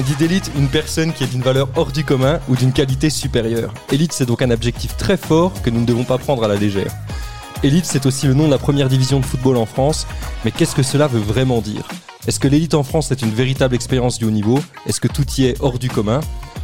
[0.00, 3.10] On dit d'élite une personne qui est d'une valeur hors du commun ou d'une qualité
[3.10, 3.74] supérieure.
[3.92, 6.54] Élite, c'est donc un objectif très fort que nous ne devons pas prendre à la
[6.54, 6.90] légère.
[7.62, 10.06] Élite, c'est aussi le nom de la première division de football en France,
[10.42, 11.86] mais qu'est-ce que cela veut vraiment dire?
[12.26, 14.58] Est-ce que l'élite en France est une véritable expérience du haut niveau?
[14.86, 16.20] Est-ce que tout y est hors du commun?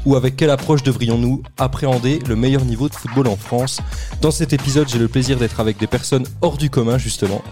[0.06, 3.80] Ou avec quelle approche devrions-nous appréhender le meilleur niveau de football en France?
[4.22, 7.42] Dans cet épisode, j'ai le plaisir d'être avec des personnes hors du commun, justement.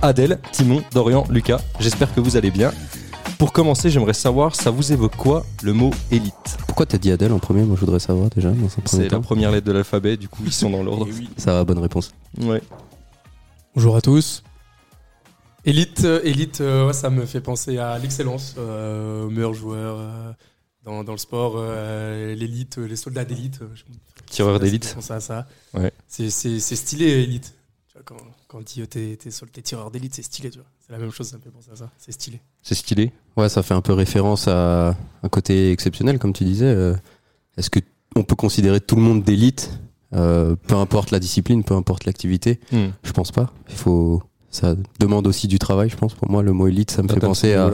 [0.00, 2.72] Adèle, Timon, Dorian, Lucas, j'espère que vous allez bien.
[3.38, 6.32] Pour commencer, j'aimerais savoir, ça vous évoque quoi le mot élite?
[6.66, 7.64] Pourquoi t'as dit Adèle en premier?
[7.64, 9.20] Moi je voudrais savoir déjà dans un premier C'est la temps.
[9.20, 11.06] première lettre de l'alphabet, du coup ils sont dans l'ordre.
[11.36, 12.12] Ça va, bonne réponse.
[12.38, 12.62] Ouais.
[13.74, 14.42] Bonjour à tous.
[15.66, 19.96] Élite, euh, élite euh, ouais, ça me fait penser à l'excellence, euh, aux meilleurs joueurs
[19.98, 20.32] euh,
[20.84, 23.58] dans, dans le sport, euh, l'élite, les soldats d'élite.
[23.62, 23.82] euh, je-
[24.30, 24.94] Tireur ça me fait d'élite.
[24.94, 25.46] penser à ça.
[25.74, 25.92] Ouais.
[26.08, 27.54] C'est, c'est, c'est stylé, élite.
[27.88, 28.16] Tu vois, quand,
[28.48, 30.68] quand on dit euh, t'es, t'es, sol- t'es tireur d'élite, c'est stylé, tu vois.
[30.86, 31.90] C'est la même chose, ça me fait penser à ça.
[31.98, 32.40] C'est stylé.
[32.62, 33.12] C'est stylé.
[33.36, 36.66] Ouais, ça fait un peu référence à un côté exceptionnel, comme tu disais.
[36.66, 36.94] Euh,
[37.56, 37.80] Est-ce que
[38.14, 39.78] on peut considérer tout le monde d'élite,
[40.14, 42.60] euh, peu importe la discipline, peu importe l'activité?
[42.70, 42.88] Hmm.
[43.02, 43.52] Je pense pas.
[43.68, 44.22] Il faut.
[44.50, 46.14] Ça demande aussi du travail, je pense.
[46.14, 47.70] Pour moi, le mot élite, ça me fait penser à.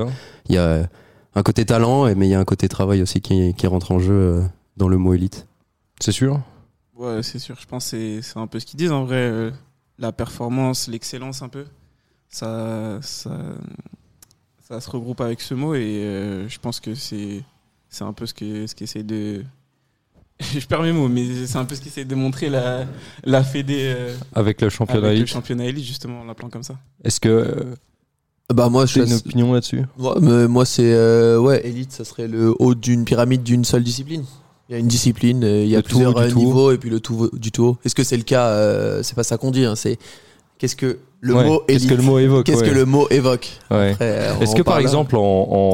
[0.49, 0.89] Il y a
[1.35, 3.99] un côté talent, mais il y a un côté travail aussi qui, qui rentre en
[3.99, 4.43] jeu euh,
[4.79, 5.47] dans le mot élite.
[6.01, 6.41] C'est sûr?
[6.97, 7.57] Ouais, c'est sûr.
[7.61, 9.17] Je pense que c'est- c'est un peu ce qu'ils disent en vrai.
[9.17, 9.51] euh,
[9.99, 11.67] la performance, l'excellence un peu.
[12.33, 13.31] Ça, ça,
[14.69, 17.43] ça se regroupe avec ce mot et euh, je pense que c'est
[17.91, 19.45] c'est un peu ce que ce qu'essaie de.
[20.41, 22.87] je perds mes mots, mais c'est un peu ce qu'essaie de montrer la,
[23.23, 25.29] la Fédé euh, Avec le championnat avec le élite.
[25.33, 26.75] championnat élite, justement, en l'appelant comme ça.
[27.05, 27.75] Est-ce que euh,
[28.53, 29.83] Bah moi tu as je une opinion là-dessus?
[29.99, 33.85] Moi, mais moi, c'est euh, ouais élite ça serait le haut d'une pyramide d'une seule
[33.85, 34.25] discipline.
[34.69, 36.99] Il y a une discipline, il y a Le plusieurs tout niveaux et puis le
[36.99, 37.79] tout du tout haut.
[37.85, 38.49] Est-ce que c'est le cas?
[38.49, 39.67] Euh, C'est pas ça qu'on dit.
[39.67, 39.99] hein, c'est
[40.57, 42.69] qu'est-ce que le Ouais, mot Qu'est-ce que le mot évoque Qu'est-ce ouais.
[42.69, 43.97] que le mot évoque Ouais.
[44.01, 45.21] Euh, Est-ce que par parle- exemple, en,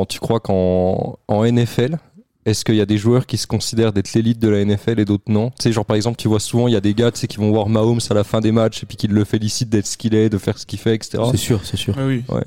[0.00, 1.98] en- tu crois qu'en en NFL,
[2.46, 5.04] est-ce qu'il y a des joueurs qui se considèrent d'être l'élite de la NFL et
[5.06, 5.48] d'autres non?
[5.50, 7.26] Tu sais, genre par exemple, tu vois souvent, il y a des gars tu sais,
[7.26, 9.86] qui vont voir Mahomes à la fin des matchs et puis qui le félicitent d'être
[9.86, 11.22] ce qu'il est, de faire ce qu'il fait, etc.
[11.30, 11.94] C'est sûr, c'est sûr.
[11.98, 12.24] Oui.
[12.28, 12.44] Ouais.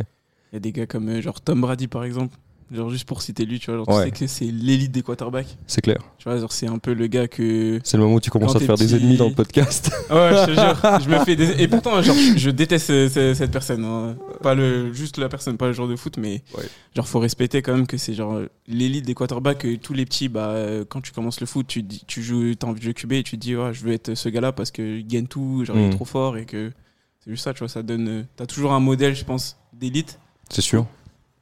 [0.51, 2.35] Il y a des gars comme euh, genre Tom Brady par exemple.
[2.73, 4.09] Genre juste pour citer lui, tu vois, genre, Ouais.
[4.11, 5.57] tu sais que c'est l'élite des quarterbacks.
[5.67, 5.97] C'est clair.
[6.17, 8.53] Tu vois, genre c'est un peu le gars que C'est le moment où tu commences
[8.53, 9.91] Quand à te t'es faire des petit- ennemis dans le podcast.
[10.09, 11.61] Ouais, je te jure, je me fais des...
[11.61, 13.83] Et pourtant, genre, je je déteste ce- ce- cette personne.
[13.83, 14.15] hein.
[14.41, 16.63] Pas le, juste la personne, pas le joueur de foot, mais Ouais.
[16.95, 19.57] genre, faut respecter quand même que c'est genre l'élite des quarterbacks.
[19.59, 22.55] que tous les petits, bah, euh, quand tu commences le foot, tu, dis- tu joues,
[22.55, 24.53] t'as envie de jouer QB et tu te dis, ouais, je veux être ce gars-là
[24.53, 25.89] parce qu'il gagne tout, genre, il Mm.
[25.89, 26.71] est trop fort et que
[27.19, 28.07] c'est juste ça, tu vois, ça donne.
[28.07, 30.85] euh, T'as toujours un modèle, je pense, d'élite C'est sûr.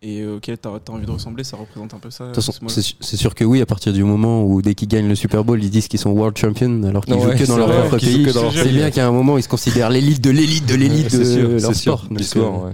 [0.01, 2.25] Et euh, auquel t'as as envie de ressembler, ça représente un peu ça.
[2.25, 2.93] De toute façon, ce mot-là.
[3.01, 5.61] c'est sûr que oui, à partir du moment où dès qu'ils gagnent le Super Bowl,
[5.63, 7.97] ils disent qu'ils sont world champion alors qu'ils Ouais, jouent que dans leur vrai, propre
[7.97, 8.23] pays.
[8.25, 10.65] que dans leur C'est pays, bien qu'à un moment ils se considèrent l'élite de l'élite
[10.67, 12.09] de l'élite de sûr, leur c'est sûr, sport.
[12.09, 12.73] Donc, l'histoire, euh, ouais.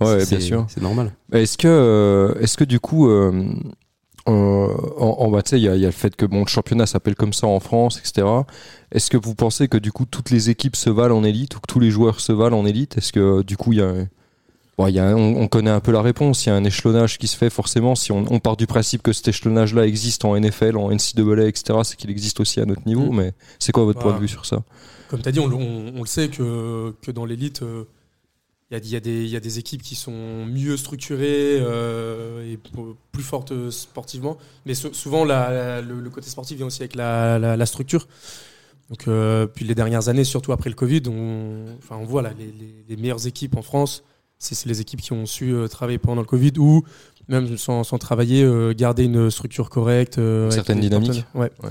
[0.00, 0.66] Ouais, bien sûr.
[0.68, 1.12] C'est normal.
[1.32, 3.52] Est-ce que, euh, est-ce que du coup, euh,
[4.28, 4.66] euh,
[4.98, 6.86] en, en sais, il y a, il y a le fait que bon, le championnat
[6.86, 8.26] s'appelle comme ça en France, etc.
[8.92, 11.60] Est-ce que vous pensez que du coup toutes les équipes se valent en élite ou
[11.60, 12.96] que tous les joueurs se valent en élite?
[12.96, 13.92] Est-ce que du coup il y a,
[14.80, 16.44] bon, il y a un- on, on connaît un peu la réponse.
[16.46, 17.94] Il y a un échelonnage qui se fait forcément.
[17.94, 21.78] Si on, on part du principe que cet échelonnage-là existe en NFL, en NCAA, etc.,
[21.84, 23.12] c'est qu'il existe aussi à notre niveau.
[23.12, 23.16] Mm.
[23.16, 24.62] Mais c'est quoi votre Bah, point de vue sur ça?
[25.08, 27.84] Comme tu as dit, on, le- on- on le sait que, que dans l'élite, euh,
[28.70, 30.76] il y, a, il y a des- il y a des équipes qui sont mieux
[30.76, 32.58] structurées euh, et
[33.10, 34.38] plus fortes sportivement.
[34.64, 37.66] Mais sou- souvent, la- la- le, le côté sportif vient aussi avec la, la- la
[37.66, 38.06] structure.
[38.88, 42.32] Donc, euh, puis les dernières années, surtout après le Covid, on, enfin, on voit là,
[42.38, 44.04] les, les- les meilleures équipes en France,
[44.40, 46.82] c'est c'est les équipes qui ont su euh, travailler pendant le Covid ou
[47.28, 50.18] même sans, sans travailler, euh, garder une structure correcte.
[50.18, 51.24] euh, avec Certaine dynamique.
[51.34, 51.52] Ouais.
[51.62, 51.70] Ouais.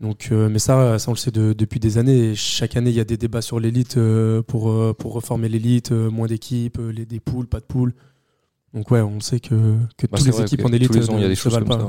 [0.00, 2.30] Donc, euh, mais ça, ça on le sait de- depuis des années.
[2.30, 5.48] Et chaque année, il y a des débats sur l'élite euh, pour euh, pour reformer
[5.48, 7.92] l'élite, euh, moins d'équipes, euh, les des poules, pas de poules.
[8.74, 11.28] Donc ouais, on sait que que Bah, toutes les équipes en élite il y a
[11.28, 11.78] des se choses comme pas.
[11.78, 11.86] ça.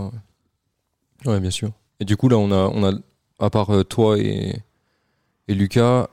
[1.25, 1.33] Ouais.
[1.33, 1.71] Ouais, bien sûr.
[2.01, 2.91] Et du coup, là, on a, on a
[3.39, 4.55] à part euh, toi et,
[5.47, 6.07] et Lucas,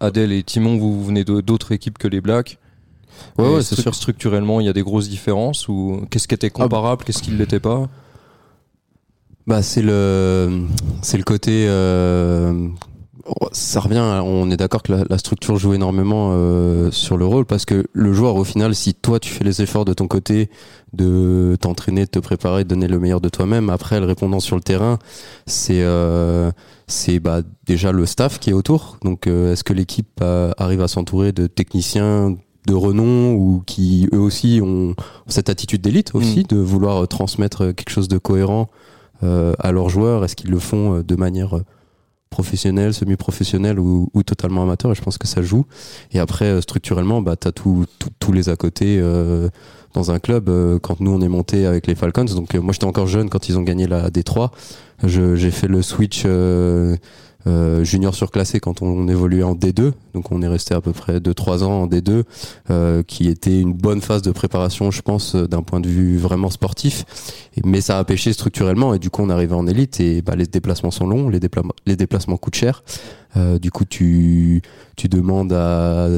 [0.00, 2.58] Adèle et Timon, vous, vous venez d'autres équipes que les Blacks.
[3.38, 3.94] Ouais, ouais, c'est sûr.
[3.94, 7.36] Structurellement, il y a des grosses différences ou qu'est-ce qui était comparable, qu'est-ce qui ne
[7.38, 7.88] l'était pas?
[9.46, 10.66] Bah c'est le
[11.02, 12.68] c'est le côté euh,
[13.52, 17.46] ça revient on est d'accord que la, la structure joue énormément euh, sur le rôle
[17.46, 20.50] parce que le joueur au final si toi tu fais les efforts de ton côté
[20.92, 24.56] de t'entraîner de te préparer de donner le meilleur de toi-même après le répondant sur
[24.56, 24.98] le terrain
[25.46, 26.52] c'est euh,
[26.86, 28.98] c'est bah déjà le staff qui est autour.
[29.02, 32.36] Donc est-ce que l'équipe euh, arrive à s'entourer de techniciens
[32.66, 34.94] de renom ou qui eux aussi ont
[35.26, 38.68] cette attitude d'élite aussi de vouloir euh, transmettre quelque chose de cohérent
[39.22, 41.64] euh, à leurs joueurs Est-ce qu'ils le font euh, de manière euh,
[42.30, 44.92] professionnel, semi-professionnel ou, ou totalement amateur?
[44.92, 45.66] Et je pense que ça joue.
[46.12, 49.48] Et après, euh, structurellement, bah, t'as tout, tout- tous les à côté euh,
[49.94, 50.48] dans un club.
[50.48, 53.28] euh, quand nous on est monté avec les Falcons, donc euh, moi j'étais encore jeune
[53.30, 54.50] quand ils ont gagné la D3.
[55.02, 56.22] Je- J'ai fait le switch.
[57.46, 61.18] Euh, junior surclassé quand on, évoluait en D2 donc on est resté à peu près
[61.18, 62.24] 2-3 ans en D2
[62.70, 66.18] euh, qui était une bonne phase de préparation je pense euh, d'un point de vue
[66.18, 67.04] vraiment sportif.
[67.64, 70.46] Mais ça a pêché structurellement et du coup on arrivait en élite et bah, les
[70.46, 72.82] déplacements sont longs les déplacements coûtent cher.
[73.36, 74.62] Euh, du coup tu,
[74.96, 76.08] tu demandes à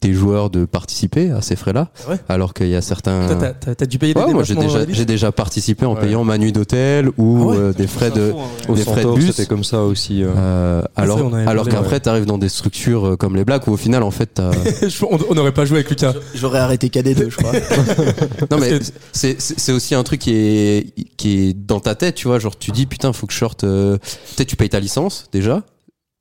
[0.00, 3.36] tes joueurs de participer à ces frais-là Ah ouais alors qu'il y a certains Toi,
[3.36, 6.00] t'as- t'as t'as dû payer des Ouais, moi j'ai déjà j'ai déjà participé en Ouais.
[6.02, 8.32] payant ma nuit d'hôtel ou Ah ouais euh, des frais de
[8.74, 9.26] des frais de bus.
[9.32, 10.22] c'était comme ça aussi.
[10.22, 10.28] euh.
[10.36, 13.72] euh, alors, avait alors parlé, qu'après, t'arrives dans des structures euh, comme les Blacks où
[13.72, 14.50] au final, en fait, t'as...
[15.10, 16.12] On on n'aurait pas joué avec Lucas.
[16.34, 17.52] J'aurais arrêté KD2, je crois.
[18.50, 18.78] non mais
[19.12, 22.38] c'est c'est c'est aussi un truc qui est qui est dans ta tête, tu vois.
[22.38, 23.64] Genre, tu dis putain, faut que je sorte.
[23.64, 23.96] Euh...
[24.36, 25.62] Peut-être tu payes ta licence déjà,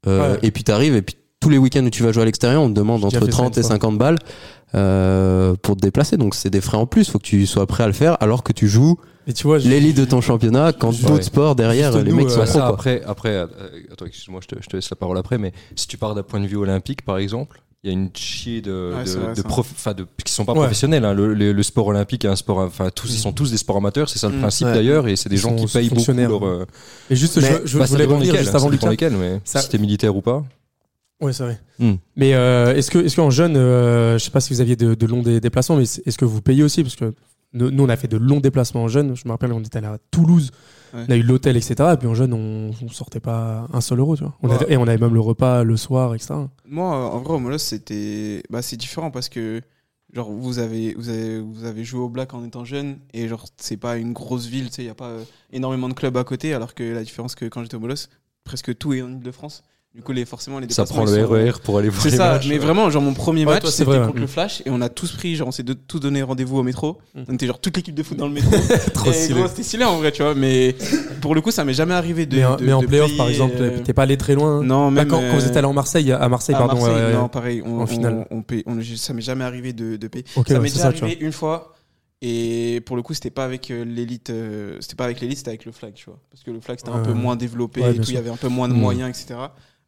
[0.07, 0.39] euh, Ouais.
[0.44, 2.69] et puis t'arrives et puis tous les week-ends où tu vas jouer à l'extérieur, on
[2.69, 3.72] te demande entre fait ça 30 une et fois.
[3.72, 4.18] 50 balles
[4.75, 6.18] euh, pour te déplacer.
[6.18, 7.10] Donc c'est des frais en plus.
[7.10, 8.98] Faut que tu sois prêt à le faire alors que tu joues
[9.28, 10.74] Et tu vois, je- l'élite de ton championnat.
[10.74, 11.22] Quand d'autres ouais.
[11.22, 13.45] sports derrière, Juste les nous, mecs euh, sont pros, ça, après, après euh,
[13.92, 16.24] attends, excuse-moi, je te, je te laisse la parole après, mais si tu pars d'un
[16.24, 19.34] point de vue olympique, par exemple, il y a une chier de, Ouais, de, vrai,
[19.36, 19.72] de prof-
[20.25, 20.60] qui sont pas Ouais.
[20.60, 21.06] professionnels.
[21.06, 21.13] hein.
[21.13, 23.22] Le, le- le sport olympique est un sport, enfin, tous, ils Mm.
[23.22, 24.39] sont tous des sports amateurs, c'est ça le Mm.
[24.42, 24.74] principe Ouais.
[24.74, 26.45] d'ailleurs, et c'est des Ils gens qui payent beaucoup leur.
[26.45, 26.66] euh,
[27.10, 28.89] Et juste, Mais- je, je bah, voulais revenir juste avant Lucas.
[28.89, 30.44] lesquels, mais Ça- si t'es militaire ou pas.
[31.19, 31.60] Ouais, c'est vrai.
[31.80, 31.96] Hmm.
[32.16, 34.94] Mais euh, est-ce que, est-ce qu'en jeune, euh, je sais pas si vous aviez de,
[34.94, 36.84] de longs dé- déplacements, mais est-ce que vous payez aussi?
[36.84, 37.14] Parce que
[37.54, 39.16] nous, nous, on a fait de longs déplacements en jeune.
[39.16, 40.52] Je me rappelle, on était allé à Toulouse,
[40.94, 41.04] Ouais.
[41.08, 41.75] on a eu l'hôtel, etc.
[41.94, 44.36] Et puis en jeune, on, on sortait pas un seul euro, tu vois.
[44.44, 44.56] On Ouais.
[44.56, 46.36] avait- et on avait même le repas le soir, etc.
[46.66, 48.44] Moi, en vrai, au Molos, c'était.
[48.50, 49.62] Bah, c'est différent parce que.
[50.13, 53.46] Genre, vous avez, vous, avez, vous avez joué au Black en étant jeune, et genre,
[53.58, 56.16] c'est pas une grosse ville, tu sais, il n'y a pas euh, énormément de clubs
[56.16, 58.08] à côté, alors que la différence que quand j'étais au Molos,
[58.46, 59.63] presque tout est en Ile-de-France.
[59.98, 62.18] Du coup, les, forcément, les Ça prend le sont- RER pour aller voir C'est les
[62.18, 62.48] ça, matchs.
[62.48, 65.12] mais vraiment, genre mon premier Ouais, match, c'était contre le Flash et on a tous
[65.14, 67.00] pris, genre on s'est de- tous donné rendez-vous au métro.
[67.16, 67.22] Mm.
[67.28, 68.52] On était genre toute l'équipe de foot dans le métro.
[68.94, 69.42] Trop Et stylé.
[69.48, 70.76] C'était stylé en vrai, tu vois, mais
[71.20, 72.36] pour le coup, ça m'est jamais arrivé de.
[72.38, 74.64] mais, de- mais en playoff, par exemple, euh, t'es pas allé très loin.
[74.64, 75.08] Non, Bah, même.
[75.08, 76.76] quand, quand vous euh, êtes allé en Marseille, à Marseille, à pardon.
[76.80, 78.28] Marseille, non, pareil, on, en finale.
[78.30, 80.26] on paye- on- ça m'est jamais arrivé de, de payer.
[80.36, 81.08] Ok, ça m'est déjà ça, tu vois.
[81.08, 81.74] arrivé une fois.
[82.22, 85.50] Et pour le coup, c'était pas avec euh, l'élite, euh, c'était pas avec l'élite, c'était
[85.50, 86.20] avec le flag, tu vois.
[86.32, 88.36] Parce que le flag c'était un peu moins développé, et tout, il y avait un
[88.38, 88.80] peu moins de Mm.
[88.80, 89.40] moyens, etc.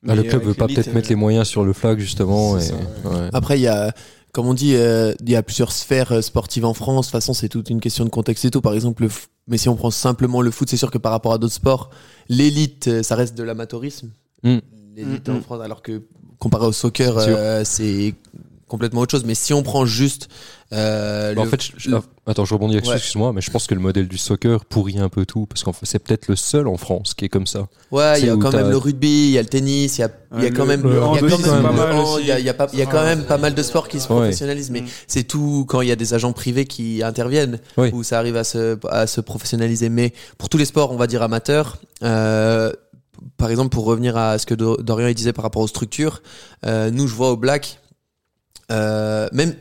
[0.04, 2.58] Bah, le club veut pas peut-être mettre euh, les moyens sur le flag justement.
[2.60, 2.70] c'est Et...
[2.70, 3.30] ça, ouais.
[3.34, 3.94] Après, il y a,
[4.32, 7.08] comme on dit, euh, il y a plusieurs sphères euh, sportives en France.
[7.08, 8.62] De toute façon, c'est toute une question de contexte et tout.
[8.62, 11.12] Par exemple, le f- mais si on prend simplement le foot, c'est sûr que par
[11.12, 11.90] rapport à d'autres sports,
[12.30, 14.12] l'élite, ça reste de l'amateurisme.
[14.44, 14.58] Mm.
[14.96, 15.42] L'élite Mm, en mm.
[15.42, 16.04] France, alors que
[16.38, 18.14] comparé au soccer, euh, c'est
[18.68, 19.26] complètement autre chose.
[19.26, 20.30] Mais si on prend juste,
[20.72, 21.90] euh, Bah, en le- fait, je-
[22.28, 22.82] attends, je rebondis Ouais.
[22.94, 25.74] excuse-moi, mais je pense que le modèle du soccer pourrit un peu tout, parce qu'en
[25.74, 27.68] fait, c'est peut-être le seul en France qui est comme ça.
[27.92, 30.04] Ouais, il y a quand même le rugby, il y a le tennis, il y
[30.04, 31.92] a, il y a quand même, le il y a hand quand même pas mal
[31.94, 32.22] hand, aussi.
[32.24, 33.64] il y a, il y a pas- il y a quand même pas mal de
[33.64, 34.20] sports qui se Ouais.
[34.20, 37.90] professionnalisent, mais c'est tout quand il y a des agents privés qui interviennent, Oui.
[37.92, 39.90] où ça arrive à se, à se professionnaliser.
[39.90, 42.72] Mais pour tous les sports, on va dire amateurs, euh,
[43.38, 46.22] par exemple, pour revenir à ce que Do- Dorian disait par rapport aux structures,
[46.66, 47.80] euh, nous, je vois au Black,
[48.72, 49.56] euh, même,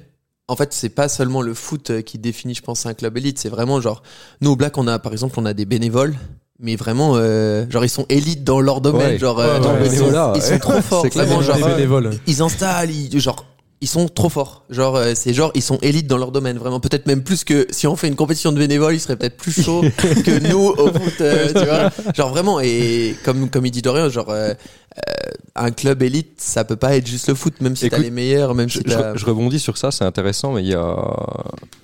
[0.48, 3.38] en fait, c'est pas seulement le foot euh, qui définit, je pense, un club élite.
[3.38, 4.02] C'est vraiment genre,
[4.40, 6.14] nous au Black, on a, par exemple, on a des bénévoles.
[6.60, 9.18] Mais vraiment, euh, genre ils sont élites dans leur domaine, Ouais.
[9.18, 12.10] genre euh, Ouais, ils, sont, ils trop forts, genre bénévoles.
[12.26, 13.44] ils installent, ils, genre
[13.80, 14.64] ils sont trop forts.
[14.70, 17.66] Genre euh, c'est genre ils sont élites dans leur domaine, vraiment peut-être même plus que
[17.70, 20.88] si on fait une compétition de bénévoles, ils seraient peut-être plus chauds que nous au
[20.92, 22.12] foot, euh, tu vois.
[22.14, 24.52] Genre vraiment et comme comme il dit Dorian, genre euh,
[24.96, 25.12] euh,
[25.54, 28.54] un club élite, ça peut pas être juste le foot, même si t'as les meilleurs,
[28.54, 30.96] même si je- je rebondis sur ça, c'est intéressant, mais il y a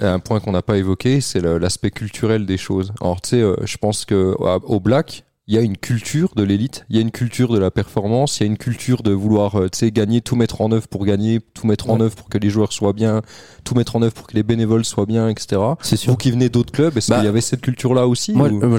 [0.01, 2.93] un point qu'on n'a pas évoqué, c'est l'aspect culturel des choses.
[3.01, 6.43] Alors, tu sais, euh, je pense que au Black, il y a une culture de
[6.43, 9.13] l'élite, il y a une culture de la performance, il y a une culture de
[9.13, 12.15] vouloir, euh, tu sais, gagner, tout mettre en œuvre pour gagner, tout mettre en œuvre
[12.17, 13.21] pour que les joueurs soient bien,
[13.63, 15.61] tout mettre en œuvre pour que les bénévoles soient bien, etc.
[15.83, 16.13] C'est sûr.
[16.13, 18.63] Vous qui venez d'autres clubs, est-ce Bah, qu'il y avait cette culture-là aussi Moi, ou-
[18.63, 18.79] euh, moi,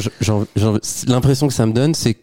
[1.07, 2.19] l'impression que ça me donne, c'est que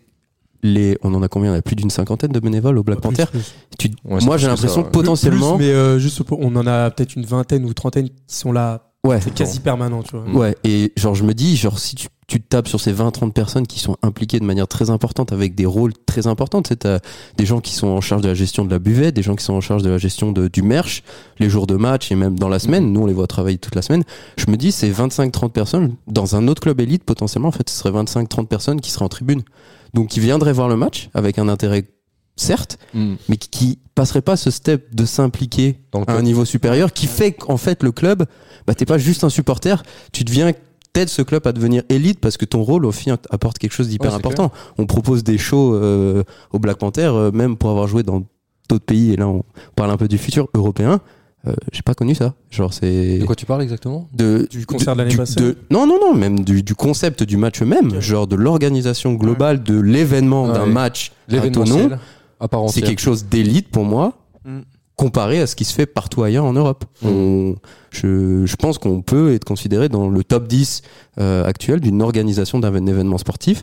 [0.64, 1.52] les, on en a combien?
[1.52, 3.26] On a plus d'une cinquantaine de bénévoles au Black Plus, Panther.
[3.30, 3.54] plus.
[3.78, 4.92] Tu- Ouais, c'est moi, j'ai l'impression ça, que ouais.
[4.92, 8.14] potentiellement, Plus, mais euh, juste pour- on en a peut-être une vingtaine ou trentaine qui
[8.36, 10.28] sont là, ouais, c'est quasi permanent, tu vois.
[10.40, 10.56] ouais.
[10.64, 13.66] Et genre, je me dis, genre, si tu, tu te tapes sur ces 20-30 personnes
[13.66, 17.00] qui sont impliquées de manière très importante avec des rôles très importants, tu sais, t'as
[17.36, 19.44] des gens qui sont en charge de la gestion de la buvette, des gens qui
[19.44, 21.02] sont en charge de la gestion de, du merch,
[21.38, 22.90] les jours de match et même dans la semaine.
[22.90, 24.02] Nous, on les voit travailler toute la semaine.
[24.38, 25.96] Je me dis, c'est 25-30 personnes.
[26.06, 29.10] Dans un autre club élite, potentiellement, en fait, ce serait 25-30 personnes qui seraient en
[29.10, 29.42] tribune.
[29.92, 31.84] Donc, qui viendraient voir le match avec un intérêt,
[32.36, 33.16] certes, Hmm.
[33.28, 37.58] mais qui, passerait pas ce step de s'impliquer à un niveau supérieur qui fait qu'en
[37.58, 38.24] fait le club
[38.66, 40.52] bah t'es pas juste un supporter tu deviens
[40.92, 43.88] t'aides ce club à devenir élite parce que ton rôle au final apporte quelque chose
[43.88, 44.52] d'hyper Ouais, important.
[44.78, 46.22] On propose des shows euh,
[46.52, 48.22] au Black Panther, euh, même pour avoir joué dans
[48.68, 49.12] d'autres pays.
[49.12, 49.42] Et là, on
[49.76, 51.00] parle un peu du futur européen.
[51.46, 52.34] Euh, J'ai pas connu ça.
[52.50, 54.08] Genre, c'est De quoi tu parles exactement?
[54.14, 55.40] De Du concert de l'année passée?
[55.40, 59.62] de- non non non même du, du concept du match même genre de l'organisation globale
[59.64, 60.70] de l'événement Ah d'un ouais.
[60.70, 61.98] match à ton nom L'événementiel
[62.68, 64.12] c'est quelque chose d'élite pour moi
[64.44, 64.58] Mm.
[65.02, 66.84] Comparé à ce qui se fait partout ailleurs en Europe.
[67.02, 67.08] Mm.
[67.08, 67.54] On-
[67.90, 70.82] je, je pense qu'on peut être considéré dans le top 10
[71.18, 73.62] euh, actuel d'une organisation d'un événement sportif.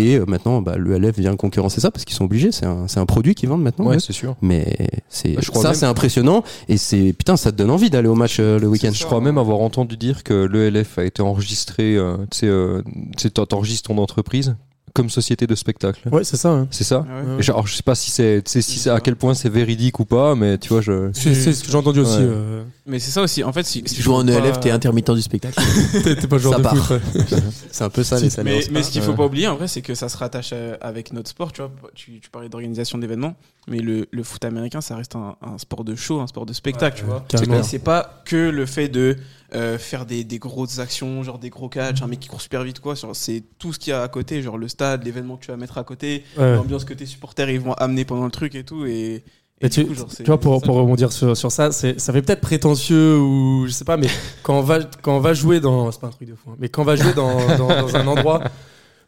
[0.00, 2.52] Et euh, maintenant bah, l'ELF vient concurrencer ça parce qu'ils sont obligés.
[2.52, 4.36] C'est un, c'est un produit qu'ils vendent maintenant Ouais, c'est sûr.
[4.42, 4.76] mais
[5.08, 6.42] c'est Bah, ça même- c'est impressionnant.
[6.68, 8.90] Et c'est putain ça te donne envie d'aller au match euh, le week-end.
[8.92, 12.82] Je crois même avoir entendu dire que l'ELF a été enregistré, euh, tu sais, euh,
[13.16, 14.56] tu sais, t'enregistres ton entreprise
[14.98, 16.08] comme société de spectacle.
[16.10, 16.50] Ouais, c'est ça.
[16.50, 16.68] hein.
[16.70, 17.38] C'est ça Ah ouais.
[17.38, 20.04] Et genre, je sais pas si c'est, si c'est à quel point c'est véridique ou
[20.04, 21.10] pas, mais tu vois, je.
[21.12, 22.18] C'est ce que j'ai entendu aussi.
[22.18, 22.24] Ouais.
[22.24, 23.42] euh, Mais c'est ça aussi.
[23.44, 25.60] En fait, si, tu joues en ELF, pas- t'es intermittent du spectacle.
[26.04, 26.76] T'es pas joueur Ça de part.
[26.76, 27.00] foot.
[27.14, 27.24] ouais.
[27.70, 29.68] c'est un peu ça les salaires Mais, mais ce qu'il faut pas oublier, en vrai,
[29.68, 31.52] c'est que ça se rattache à- avec notre sport.
[31.52, 33.34] Tu vois, tu, tu parlais d'organisation d'événements,
[33.68, 36.52] mais le, le foot américain, ça reste un, un sport de show, un sport de
[36.52, 37.62] spectacle, tu vois.
[37.62, 39.16] C'est pas que le fait de
[39.54, 42.62] euh, faire des, des grosses actions, genre des gros catchs, un mec qui court super
[42.64, 42.94] vite, quoi.
[43.14, 45.56] C'est tout ce qu'il y a à côté, genre le stade, l'événement que tu vas
[45.56, 46.54] mettre à côté, Ouais.
[46.56, 48.84] l'ambiance que tes supporters ils vont amener pendant le truc et tout.
[48.86, 49.24] Et,
[49.70, 53.18] tu, coup, genre, tu vois, pour, pour rebondir sur, sur ça, ça fait peut-être prétentieux
[53.18, 54.06] ou je sais pas, mais
[54.42, 55.90] quand on va, quand on va jouer dans.
[55.92, 57.96] C'est pas un truc de fou, hein, mais quand on va jouer dans, dans, dans
[57.96, 58.42] un endroit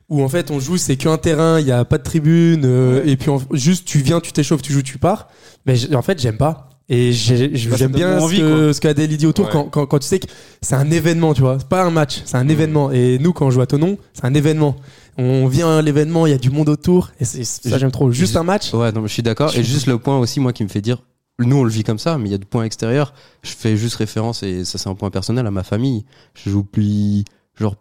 [0.09, 3.01] où en fait on joue, c'est qu'un terrain, il n'y a pas de tribune, euh,
[3.03, 3.11] Ouais.
[3.11, 5.29] et puis en- juste tu viens, tu t'échauffes, tu joues, tu pars.
[5.67, 6.70] Mais en fait, j'aime pas.
[6.93, 9.53] Et Bah, j'aime bien envie, ce ce qu'a Adèle dit autour Ouais.
[9.53, 10.27] quand, quand, quand tu sais que
[10.61, 11.57] c'est un événement, tu vois.
[11.61, 12.91] C'est pas un match, c'est un événement.
[12.91, 14.75] Et nous, quand on joue à Tonon, c'est un événement.
[15.17, 18.11] On vient à l'événement, il y a du monde autour, et ça, j'aime trop.
[18.11, 18.73] Juste un match.
[18.75, 19.55] Ouais, non, mais je suis d'accord.
[19.57, 20.99] Et juste le point aussi, moi, qui me fait dire,
[21.39, 23.15] nous, on le vit comme ça, mais il y a du point extérieur.
[23.45, 26.05] Je fais juste référence, et ça, c'est un point personnel, à ma famille.
[26.35, 27.25] Je joue depuis,
[27.59, 27.77] genre,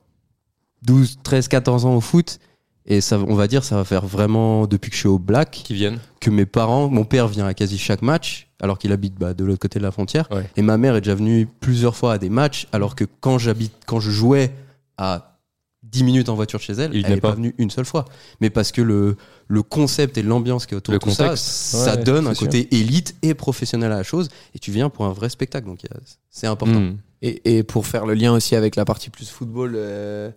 [0.84, 2.40] 12, 13, 14 ans au foot.
[2.86, 5.62] Et ça, on va dire, ça va faire vraiment, depuis que je suis au Black,
[5.64, 6.00] Qui viennent.
[6.22, 9.44] que mes parents, mon père vient à quasi chaque match, alors qu'il habite bah, de
[9.46, 10.28] l'autre côté de la frontière.
[10.32, 10.50] Ouais.
[10.58, 13.74] Et ma mère est déjà venue plusieurs fois à des matchs, alors que quand j'habite,
[13.86, 14.52] quand je jouais
[14.98, 15.38] à
[15.84, 17.36] 10 minutes en voiture chez elle, Il elle n'est pas pas.
[17.36, 18.06] venue une seule fois.
[18.42, 19.16] Mais parce que le,
[19.48, 22.68] le concept et l'ambiance qui est autour Le de tout ça, ça donne un côté
[22.76, 25.98] élite et professionnel à la chose, et tu viens pour un vrai spectacle, donc a-
[26.30, 26.80] c'est important.
[26.82, 26.98] Hmm.
[27.22, 30.30] Et, et pour faire le lien aussi avec la partie plus football, euh,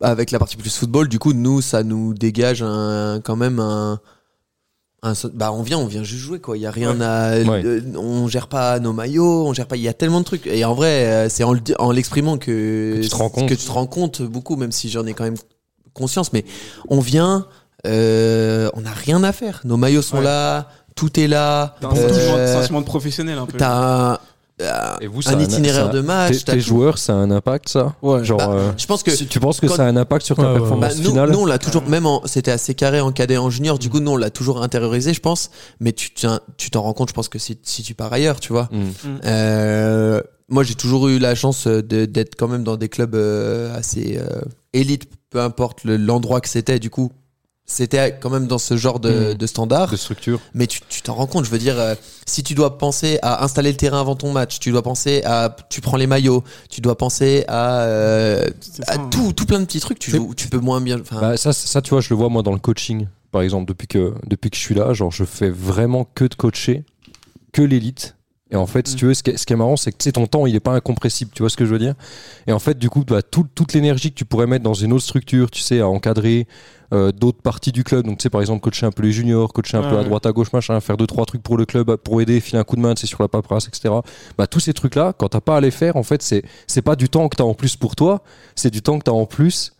[0.00, 4.00] avec la partie plus football, du coup, nous, ça nous dégage un, quand même un.
[5.02, 6.56] Un so- bah, on vient, on vient juste jouer, quoi.
[6.56, 7.38] Il y a rien à.
[7.38, 7.62] Ouais.
[7.64, 9.76] euh, on gère pas nos maillots, on gère pas.
[9.76, 10.46] Il y a tellement de trucs.
[10.46, 13.48] Et en vrai, euh, c'est en, l'exprimant que, Que tu te rends compte.
[13.48, 15.36] que tu te rends compte beaucoup, même si j'en ai quand même
[15.94, 16.32] conscience.
[16.32, 16.44] Mais
[16.88, 17.46] on vient,
[17.86, 19.60] euh, on n'a rien à faire.
[19.64, 20.24] Nos maillots sont Ouais.
[20.24, 21.76] là, tout est là.
[21.80, 23.56] T'as un euh, sentiment, sentiment de professionnel un peu.
[23.56, 24.16] T'as euh,
[25.00, 26.44] Et vous, ça un itinéraire ça- de match.
[26.44, 27.94] Tes, joueurs, ça a un impact, ça?
[28.02, 28.24] Ouais.
[28.24, 30.36] Genre, Bah, euh, Je pense que tu penses que quand- ça a un impact sur
[30.36, 33.00] ta Ouais, performance Bah, nous, finale nous, on l'a toujours, même en, c'était assez carré
[33.00, 33.78] en cadet, en junior.
[33.78, 35.50] Du coup, nous, on l'a toujours intériorisé, je pense.
[35.80, 38.68] Mais tu t'en rends compte, je pense que si, si tu pars ailleurs, tu vois.
[38.72, 39.18] Hmm.
[39.24, 44.18] Euh, moi, j'ai toujours eu la chance d'être quand même dans des clubs euh, assez
[44.20, 44.40] euh,
[44.72, 46.78] élites, peu importe le- l'endroit que c'était.
[46.78, 47.12] Du coup,
[47.70, 49.34] c'était quand même dans ce genre de, Mm.
[49.34, 49.90] de standard.
[49.90, 50.40] de structure.
[50.54, 51.94] Mais tu tu t'en rends compte, je veux dire, euh,
[52.26, 55.54] si tu dois penser à installer le terrain avant ton match, tu dois penser à,
[55.68, 58.48] tu prends les maillots, tu dois penser à, euh,
[58.86, 59.08] à ça, hein.
[59.10, 59.98] tout, tout plein de petits trucs.
[59.98, 60.96] Tu joues, tu peux moins bien.
[61.12, 63.86] Bah, ça, ça, tu vois, je le vois moi dans le coaching, par exemple, depuis
[63.86, 66.84] que, depuis que je suis là, genre, je fais vraiment que de coacher,
[67.52, 68.14] que l'élite.
[68.50, 68.98] Et en fait, si Mm.
[68.98, 70.46] tu veux, ce qui est, ce qui est marrant, c'est que tu sais, ton temps,
[70.46, 71.92] il est pas incompressible, tu vois ce que je veux dire?
[72.46, 74.94] Et en fait, du coup, bah, tout- toute l'énergie que tu pourrais mettre dans une
[74.94, 76.46] autre structure, tu sais, à encadrer
[76.92, 79.52] euh, d'autres parties du club, donc tu sais, par exemple, coacher un peu les juniors,
[79.52, 81.94] coacher un peu à droite, à gauche, machin, faire deux, trois trucs pour le club,
[81.96, 83.94] pour aider, filer un coup de main, sais, sur la paperasse, etc.
[84.36, 86.96] Bah, tous ces trucs-là, quand t'as pas à les faire, en fait, c'est, c'est pas
[86.96, 88.22] du temps que t'as en plus pour toi,
[88.54, 89.72] c'est du temps que t'as en plus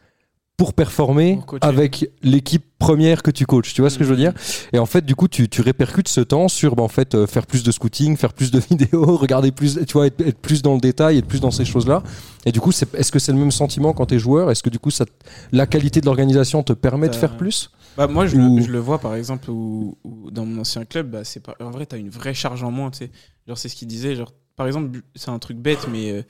[0.59, 3.73] pour performer avec l'équipe première que tu coaches.
[3.73, 4.33] Tu vois ce que je veux dire?
[4.73, 7.27] Et en fait, du coup, tu, tu répercutes ce temps sur bah, en fait euh,
[7.29, 10.61] faire plus de scouting, faire plus de vidéos, regarder plus, tu vois, être, être plus
[10.61, 12.03] dans le détail, être plus dans ces choses-là.
[12.45, 14.51] Et du coup, est-ce que c'est le même sentiment quand t'es joueur?
[14.51, 15.05] Est-ce que du coup, ça,
[15.53, 17.71] la qualité de l'organisation te permet de Euh, faire plus?
[17.97, 20.85] Bah, moi, je, Ou- le, je le vois par exemple où, où dans mon ancien
[20.85, 22.91] club, bah, c'est pas, en vrai, tu as une vraie charge en moins.
[22.91, 23.09] tu.
[23.47, 24.17] Genre, c'est ce qu'il disait.
[24.17, 26.23] Genre, par exemple, c'est un truc bête, mais euh,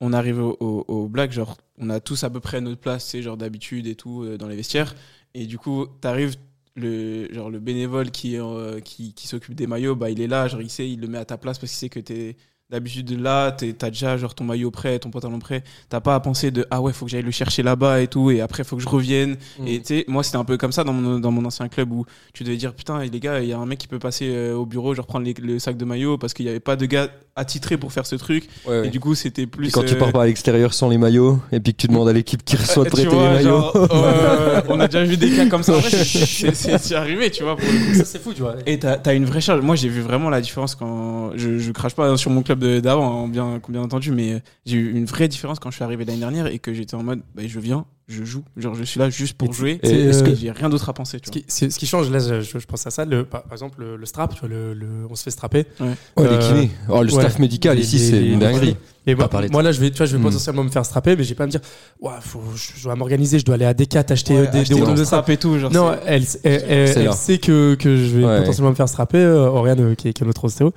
[0.00, 3.04] on arrive au, au, au black, genre, on a tous à peu près notre place,
[3.06, 4.94] sais, genre d'habitude et tout, euh, dans les vestiaires.
[5.34, 6.36] Et du coup, tu arrives,
[6.74, 10.48] le, genre, le bénévole qui, euh, qui, qui s'occupe des maillots, bah, il est là,
[10.48, 12.36] genre, il sait, il le met à ta place parce qu'il sait que tu es
[12.68, 15.62] D'habitude, là, t'es- t'as déjà genre ton maillot prêt, ton pantalon prêt.
[15.88, 18.32] T'as pas à penser de ah ouais, faut que j'aille le chercher là-bas et tout,
[18.32, 19.36] et après faut que je revienne.
[19.60, 19.66] Mm.
[19.68, 21.92] Et tu sais, moi c'était un peu comme ça dans mon, dans mon ancien club
[21.92, 24.28] où tu devais dire putain, les gars, il y a un mec qui peut passer
[24.34, 26.74] euh, au bureau, genre prendre les- le sac de maillot parce qu'il y avait pas
[26.74, 28.48] de gars attitrés pour faire ce truc.
[28.66, 28.86] Ouais, ouais.
[28.88, 29.70] Et du coup, c'était plus.
[29.70, 32.12] Quand tu euh, pars par l'extérieur sans les maillots et puis que tu demandes à
[32.12, 33.60] l'équipe qui reçoit de tu prêter vois, les maillots.
[33.60, 35.76] genre, euh, on a déjà vu des cas comme ça.
[35.76, 37.56] En vrai, c'est- arrivé, tu vois.
[37.56, 37.94] Pour le coup.
[37.98, 38.56] Ça, c'est fou, tu vois.
[38.66, 39.60] Et t'as as une vraie charge.
[39.60, 41.32] Moi, j'ai vu vraiment la différence quand.
[41.36, 44.76] Je, je crache pas sur mon club de- d'avant, hein, bien, bien entendu, mais j'ai
[44.78, 47.20] eu une vraie différence quand je suis arrivé l'année dernière et que j'étais en mode,
[47.34, 48.44] bah, je viens, je joue.
[48.56, 49.80] Genre, je suis là juste pour Et jouer.
[49.82, 51.40] et Et est-ce que- j'ai rien d'autre à penser, tu Ce vois.
[51.40, 53.80] qui, c'est- ce qui change, là, je, je- pense à ça, le, par, par exemple,
[53.80, 55.66] le, le strap, tu vois, le, le- on se fait strapper.
[55.80, 56.70] Ouais, les Euh, kinés.
[56.88, 57.20] Oh, le ouais.
[57.20, 58.76] staff médical Les- ici, les- c'est les- une dinguerie.
[59.08, 60.22] Et moi, moi, là, je vais, tu vois, je vais Mm.
[60.24, 61.60] potentiellement me faire strapper, mais j'ai pas à me dire,
[62.00, 64.58] ouais, faut, je, je dois m'organiser, je dois aller à Decat acheter Ouais, euh, des,
[64.60, 65.28] acheter des de strap.
[65.30, 65.58] et tout.
[65.58, 68.38] Genre, Non, elle, elle, elle, sait que, que je vais Ouais.
[68.40, 70.72] potentiellement me faire strapper, euh, Oriane, euh, qui est, qui est notre ostéo.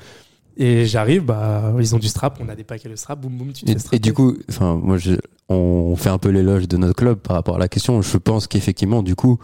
[0.57, 3.53] Et j'arrive, bah, ils ont du strap, on a des paquets de strap, boum boum,
[3.53, 3.95] tu te Et, fais strapper.
[3.95, 5.13] et du coup, enfin, moi, je,
[5.49, 8.01] on fait un peu l'éloge de notre club par rapport à la question.
[8.01, 9.39] Je pense qu'effectivement, du coup,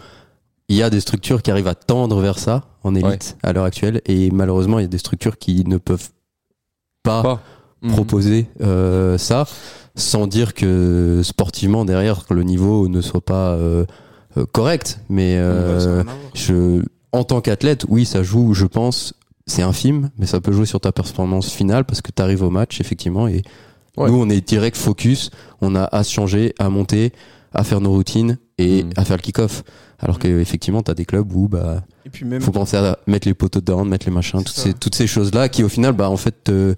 [0.70, 3.66] il y a des structures qui arrivent à tendre vers ça en élite à l'heure
[3.66, 6.10] actuelle, et malheureusement, il y a des structures qui ne peuvent
[7.04, 7.42] pas, Pas.
[7.82, 7.92] Mhm.
[7.92, 9.46] proposer euh, ça,
[9.96, 13.86] sans dire que sportivement derrière le niveau ne soit pas euh,
[14.38, 15.00] euh, correct.
[15.10, 19.14] Mais euh, Ouais, je, en tant qu'athlète, oui, ça joue, je pense,
[19.48, 22.50] c'est infime, mais ça peut jouer sur ta performance finale parce que tu arrives au
[22.50, 23.44] match, effectivement, et
[23.98, 24.10] Ouais.
[24.10, 25.30] nous, on est direct focus,
[25.62, 27.12] on a à se changer, à monter,
[27.54, 28.90] à faire nos routines et Mm.
[28.98, 29.64] à faire le kick-off.
[30.00, 32.42] Alors que effectivement, tu as des clubs où bah Et puis même.
[32.42, 34.64] faut penser à mettre les poteaux dedans, mettre les machins, toutes ça.
[34.64, 36.76] ces, toutes ces choses-là qui au final, bah en fait, euh,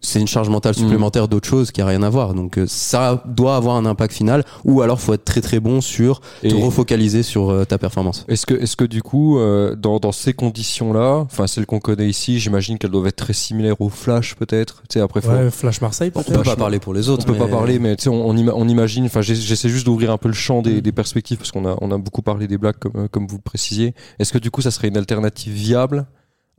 [0.00, 2.34] c'est une charge mentale supplémentaire d'autre chose qui a rien à voir.
[2.34, 5.80] Donc euh, ça doit avoir un impact final, ou alors faut être très très bon
[5.80, 8.24] sur Et- te refocaliser sur euh, ta performance.
[8.28, 12.08] Est-ce que, est-ce que du coup, euh, dans, dans ces conditions-là, enfin celles qu'on connaît
[12.08, 14.82] ici, j'imagine qu'elles doivent être très similaires au Flash peut-être.
[14.88, 16.38] Tu sais, après, faut, Ouais, Flash Marseille, On peut-être.
[16.38, 17.26] peut pas parler pour les on autres.
[17.26, 19.04] peut pas mais- parler, mais tu sais, on, on, ima- on imagine.
[19.06, 21.90] Enfin, j'essaie juste d'ouvrir un peu le champ des, des perspectives parce qu'on a, on
[21.90, 23.94] a beaucoup parlé des blagues comme, euh, comme vous le précisiez.
[24.18, 26.06] Est-ce que du coup, ça serait une alternative viable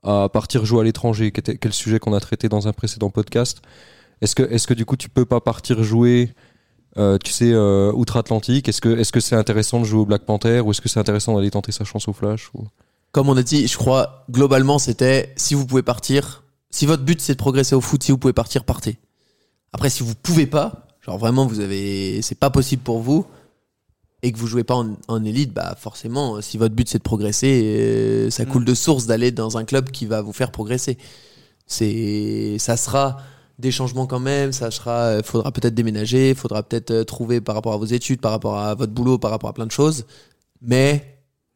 [0.05, 3.61] à partir jouer à l'étranger, quel sujet qu'on a traité dans un précédent podcast
[4.21, 6.33] Est-ce que, est-ce que du coup, tu peux pas partir jouer
[6.97, 10.23] euh, tu sais, euh, outre-Atlantique, est-ce que est-ce que c'est intéressant de jouer au Black
[10.23, 12.49] Panther ou est-ce que c'est intéressant d'aller tenter sa chance au Flash.
[13.11, 17.19] Comme on a dit, je crois, globalement, c'était si vous pouvez partir, si votre but
[17.19, 18.97] c'est de progresser au foot, si vous pouvez partir, partez.
[19.73, 23.25] Après, si vous pouvez pas, genre vraiment, vous avez, c'est pas possible pour vous,
[24.25, 27.03] et que vous jouez pas en, en élite, bah forcément, si votre but c'est de
[27.03, 30.97] progresser, euh, ça coule de source d'aller dans un club qui va vous faire progresser.
[31.67, 33.17] C'est, ça sera
[33.57, 37.55] des changements quand même, ça sera, euh, faudra peut-être déménager, faudra peut-être euh, trouver par
[37.55, 40.05] rapport à vos études, par rapport à votre boulot, par rapport à plein de choses,
[40.61, 41.11] mais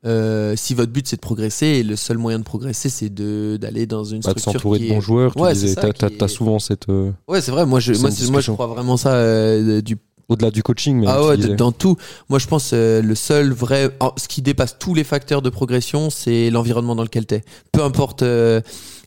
[0.05, 3.57] euh, si votre but c'est de progresser, et le seul moyen de progresser c'est de
[3.59, 5.01] d'aller dans une Bah, de structure s'entourer qui de bons est...
[5.01, 7.65] joueurs Tu Ouais, disais, c'est ça t'as, est- souvent cette euh, Ouais, c'est vrai.
[7.65, 9.97] Moi, je, moi, moi, je crois vraiment ça euh, du.
[10.29, 11.97] Au-delà du coaching, mais Ah ouais, dans tout.
[12.29, 15.49] Moi, je pense euh, le seul vrai, oh, ce qui dépasse tous les facteurs de
[15.49, 17.43] progression, c'est l'environnement dans lequel t'es.
[17.71, 18.61] Peu importe euh,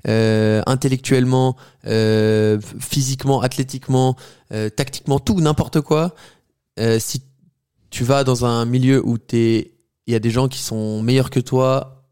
[0.08, 1.56] euh, intellectuellement,
[1.86, 4.16] euh, physiquement, athlétiquement,
[4.52, 6.14] euh, tactiquement, tout, n'importe quoi.
[6.80, 7.22] Euh, si
[7.90, 9.72] tu vas dans un milieu où t'es,
[10.06, 12.02] il y a des gens qui sont meilleurs que toi,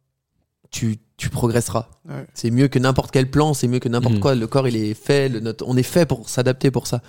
[0.70, 1.86] tu tu progresseras.
[2.08, 2.24] Ouais.
[2.32, 4.20] C'est mieux que n'importe quel plan, c'est mieux que n'importe Mhm.
[4.20, 4.34] quoi.
[4.34, 7.02] Le corps, il est fait, le, notre- on est fait pour s'adapter pour ça.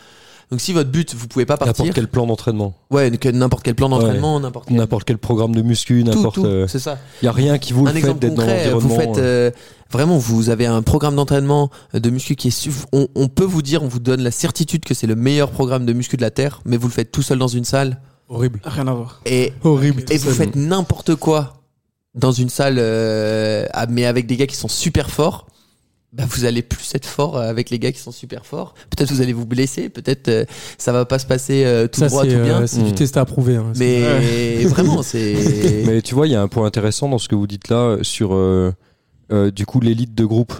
[0.51, 3.63] Donc si votre but, vous pouvez pas partir, N'importe quel plan d'entraînement, ouais, que n'importe
[3.63, 6.35] quel plan d'entraînement, n'importe quel n'importe quel programme de muscu, n'importe.
[6.35, 6.97] tout, Il c'est ça.
[7.23, 9.49] y a rien qui vaut Un le fait exemple d'être dans concret, vous faites euh,
[9.49, 9.51] euh,
[9.91, 13.61] vraiment, vous avez un programme d'entraînement de muscu qui est, suff- on, on peut vous
[13.61, 16.31] dire, on vous donne la certitude que c'est le meilleur programme de muscu de la
[16.31, 18.59] terre, mais vous le faites tout seul dans une salle Horrible.
[18.65, 19.21] Rien à voir.
[19.25, 20.03] et Horrible.
[20.09, 21.53] et vous faites n'importe quoi
[22.13, 25.47] dans une salle, euh, mais avec des gars qui sont super forts,
[26.13, 28.73] bah vous allez plus être fort avec les gars qui sont super forts.
[28.89, 30.45] Peut-être vous allez vous blesser, peut-être euh,
[30.77, 32.61] ça va pas se passer euh, tout Ça, droit, tout bien.
[32.63, 32.95] euh, c'est du Mm.
[32.95, 33.55] test à approuver.
[33.55, 33.71] hein.
[33.77, 35.83] mais vraiment, c'est.
[35.85, 37.77] Mais tu vois, il y a un point intéressant dans ce que vous dites là
[37.77, 38.73] euh, sur euh,
[39.31, 40.53] euh, du coup l'élite de groupe.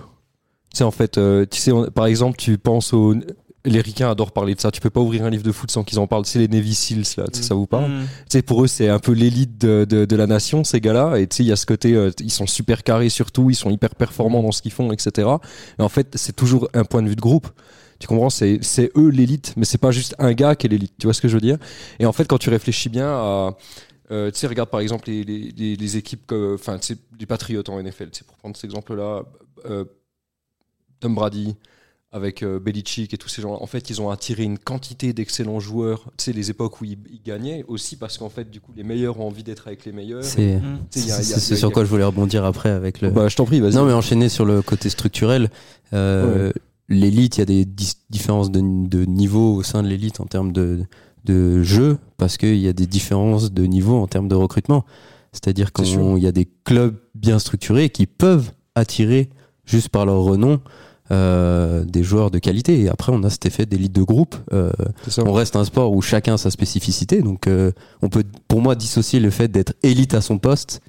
[0.74, 3.14] Tu sais en fait, euh, tu sais, on- par exemple, tu penses aux
[3.65, 4.71] les ricains adorent parler de ça.
[4.71, 6.26] Tu peux pas ouvrir un livre de foot sans qu'ils en parlent.
[6.26, 7.91] C'est les Navy Seals là, ça vous parle?
[7.91, 8.02] Mm.
[8.02, 11.17] Tu sais, pour eux, c'est un peu l'élite de, de, de la nation, ces gars-là.
[11.17, 13.56] Et tu sais, il y a ce côté, euh, ils sont super carrés surtout, ils
[13.56, 15.28] sont hyper performants dans ce qu'ils font, etc.
[15.80, 17.47] Et en fait, c'est toujours un point de vue de groupe.
[18.00, 18.32] Tu comprends?
[18.32, 18.60] C'est
[18.97, 20.93] eux l'élite, mais c'est pas juste un gars qui est l'élite.
[21.00, 21.58] Tu vois ce que je veux dire?
[22.00, 23.56] Et en fait, quand tu réfléchis bien à
[24.12, 27.69] euh, tu sais, regarde par exemple les, les, les, les équipes, enfin, sais, les Patriotes
[27.69, 29.24] en NFL, c'est pour prendre cet exemple-là,
[29.69, 29.86] euh,
[31.00, 31.56] Tom Brady
[32.13, 33.58] avec euh, Belichick et tous ces gens-là.
[33.62, 36.06] En fait, ils ont attiré une quantité d'excellents joueurs.
[36.17, 38.84] Tu sais, les époques où ils, ils gagnaient aussi parce qu'en fait, du coup, les
[38.84, 40.24] meilleurs ont envie d'être avec les meilleurs.
[40.24, 40.80] C'est Mm.
[40.95, 43.12] Y a- sur quoi je voulais rebondir après avec le.
[43.12, 43.76] Bah, je t'en prie, vas-y.
[43.76, 45.50] Non, mais enchaîner sur le côté structurel.
[45.93, 46.52] euh,
[46.89, 47.65] l'élite, il y a des
[48.10, 50.82] différences de, de niveau au sein de l'élite en termes de,
[51.24, 54.84] de jeu, parce qu'il y a des différences de niveau en termes de recrutement.
[55.32, 59.30] C'est-à-dire qu'il y a des clubs bien structurés qui peuvent attirer,
[59.63, 60.60] juste par leur renom,
[61.12, 62.80] euh, des joueurs de qualité.
[62.82, 64.36] Et après, on a cet effet d'élite de groupe.
[64.54, 64.71] Euh,
[65.28, 67.21] on reste un sport où chacun a sa spécificité.
[67.21, 67.71] Donc, euh,
[68.02, 70.82] on peut, pour moi, dissocier le fait d'être élite à son poste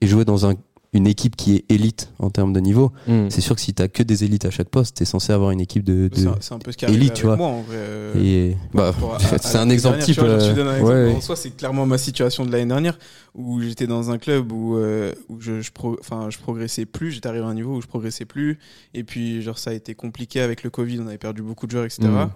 [0.00, 0.54] et jouer dans un-
[0.96, 2.92] une équipe qui est élite en termes de niveau.
[3.06, 3.28] Mm.
[3.30, 5.60] C'est sûr que si t'as que des élites à chaque poste, t'es censé avoir une
[5.60, 6.08] équipe de.
[6.08, 7.36] de- C'est un- c'est un peu ce qui élite, tu vois.
[7.36, 7.76] moi en vrai.
[7.76, 8.94] euh, Et bah,
[9.40, 10.18] c'est un exemple type.
[10.20, 10.92] euh, je te donne un exemple.
[10.92, 11.14] ouais.
[11.14, 12.98] En soi, c'est clairement ma situation de l'année dernière
[13.34, 17.10] où j'étais dans un club où, euh, où je, je, pro- enfin, je progressais plus.
[17.12, 18.58] J'étais arrivé à un niveau où je progressais plus.
[18.94, 20.98] Et puis, genre, ça a été compliqué avec le Covid.
[21.00, 22.08] On avait perdu beaucoup de joueurs, etc.
[22.08, 22.28] Mm.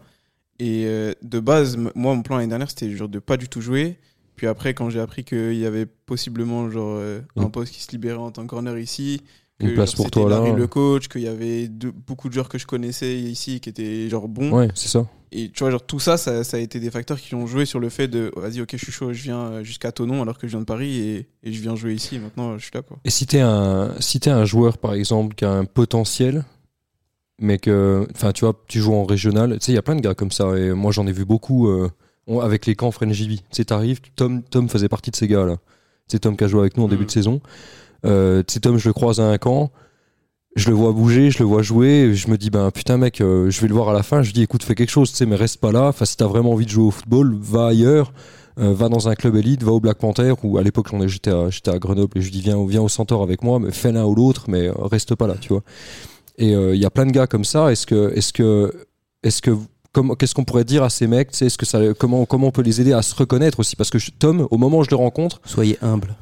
[0.59, 3.49] Et euh, de base, m- moi, mon plan l'année dernière, c'était genre de pas du
[3.49, 3.97] tout jouer.
[4.37, 7.51] Puis après, quand j'ai appris qu'il y avait possiblement genre euh, un Mm.
[7.51, 9.21] poste qui se libérait en tant que corner ici,
[9.59, 10.37] que Une place genre, pour toi, là.
[10.39, 13.69] Larry le coach, qu'il y avait de- beaucoup de joueurs que je connaissais ici qui
[13.69, 14.51] étaient genre bons.
[14.53, 15.07] Ouais, c'est ça.
[15.33, 17.65] Et tu vois, genre tout ça, ça, ça a été des facteurs qui ont joué
[17.67, 20.39] sur le fait de vas-y, ok, je suis chaud, je viens euh, jusqu'à Tonon alors
[20.39, 22.17] que je viens de Paris et, et je viens jouer ici.
[22.17, 22.97] Et maintenant, je suis là quoi.
[23.05, 26.45] Et si t'es un, si t'es un joueur, par exemple, qui a un potentiel,
[27.39, 29.95] mais que, enfin, tu vois, tu joues en régional, tu sais, il y a plein
[29.97, 31.89] de gars comme ça, et moi j'en ai vu beaucoup euh,
[32.31, 33.37] on- avec les camps French JV.
[33.37, 35.57] Tu sais, t'arrives, Tom, Tom faisait partie de ces gars-là.
[36.09, 37.07] C'est Tom qui a joué avec nous en début Mhm.
[37.07, 37.41] de saison.
[38.07, 39.71] Euh, tu Tom, je le croise à un camp,
[40.57, 43.51] je le vois bouger, je le vois jouer, je me dis, ben putain, mec, euh,
[43.51, 45.17] je vais le voir à la fin, je lui dis, écoute, fais quelque chose, tu
[45.17, 45.89] sais, mais reste pas là.
[45.89, 48.13] Enfin, si t'as vraiment envie de jouer au football, va ailleurs.
[48.59, 51.49] Euh, va dans un club élite, va au Black Panther, ou à l'époque j'étais à,
[51.51, 53.93] j'étais à Grenoble et je lui dis viens, viens au Centaure avec moi, mais fais
[53.93, 55.63] l'un ou l'autre, mais euh, reste pas là, tu vois.
[56.37, 57.71] Et euh, il y a plein de gars comme ça.
[57.73, 58.73] Est-ce que, est-ce que,
[59.23, 59.57] est-ce que,
[60.19, 62.81] qu'est-ce qu'on pourrait dire à ces mecs Est-ce que ça, comment, comment on peut les
[62.81, 63.77] aider à se reconnaître aussi?
[63.77, 66.15] Parce que je- Tom, au moment où je le rencontre, Soyez humble.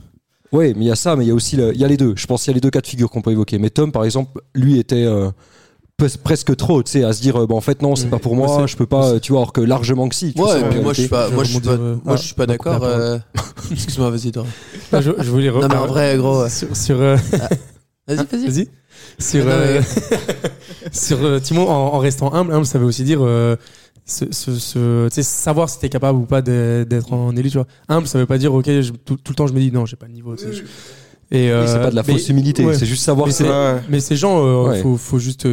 [0.50, 1.88] Ouais, mais il y a ça, mais il y a aussi le- il y a
[1.88, 2.14] les deux.
[2.16, 3.59] Je pense qu'il y a les deux cas de figure qu'on peut évoquer.
[3.59, 5.31] Mais Tom, par exemple, lui était euh,
[6.00, 8.18] pres- presque trop, tu sais, à se dire, euh, bah, en fait, non, c'est pas
[8.18, 10.33] pour Moi, je peux pas, tu vois, alors que largement que si.
[10.37, 12.22] Ouais, en mais moi je suis pas, moi je suis pas, euh, moi ah, je
[12.22, 12.83] suis pas donc, d'accord.
[12.83, 13.18] euh,
[13.70, 14.46] Excuse-moi, vas-y toi.
[14.90, 16.48] Ah, je, je voulais Non mais en ah, vrai, gros.
[16.48, 17.16] sur, sur, euh,
[18.07, 18.46] Vas-y, vas-y.
[18.46, 18.68] Vas-y.
[19.18, 19.83] Sur, Non, euh,
[20.92, 23.57] sur euh, Timon, en, en restant humble, humble, ça veut aussi dire euh,
[24.07, 27.52] ce, ce, ce- tu sais, savoir si t'es capable ou pas d'être en élite.
[27.52, 27.66] Tu vois.
[27.88, 29.87] Humble, ça veut pas dire ok, je- tout, tout le temps je me dis non,
[29.87, 30.35] j'ai pas le niveau.
[31.31, 32.74] Et euh, Oui, c'est pas de la mais- fausse humilité, ouais.
[32.78, 34.83] c'est juste savoir Mais que Mais ces gens, euh, Ouais.
[34.83, 35.46] faut, faut juste,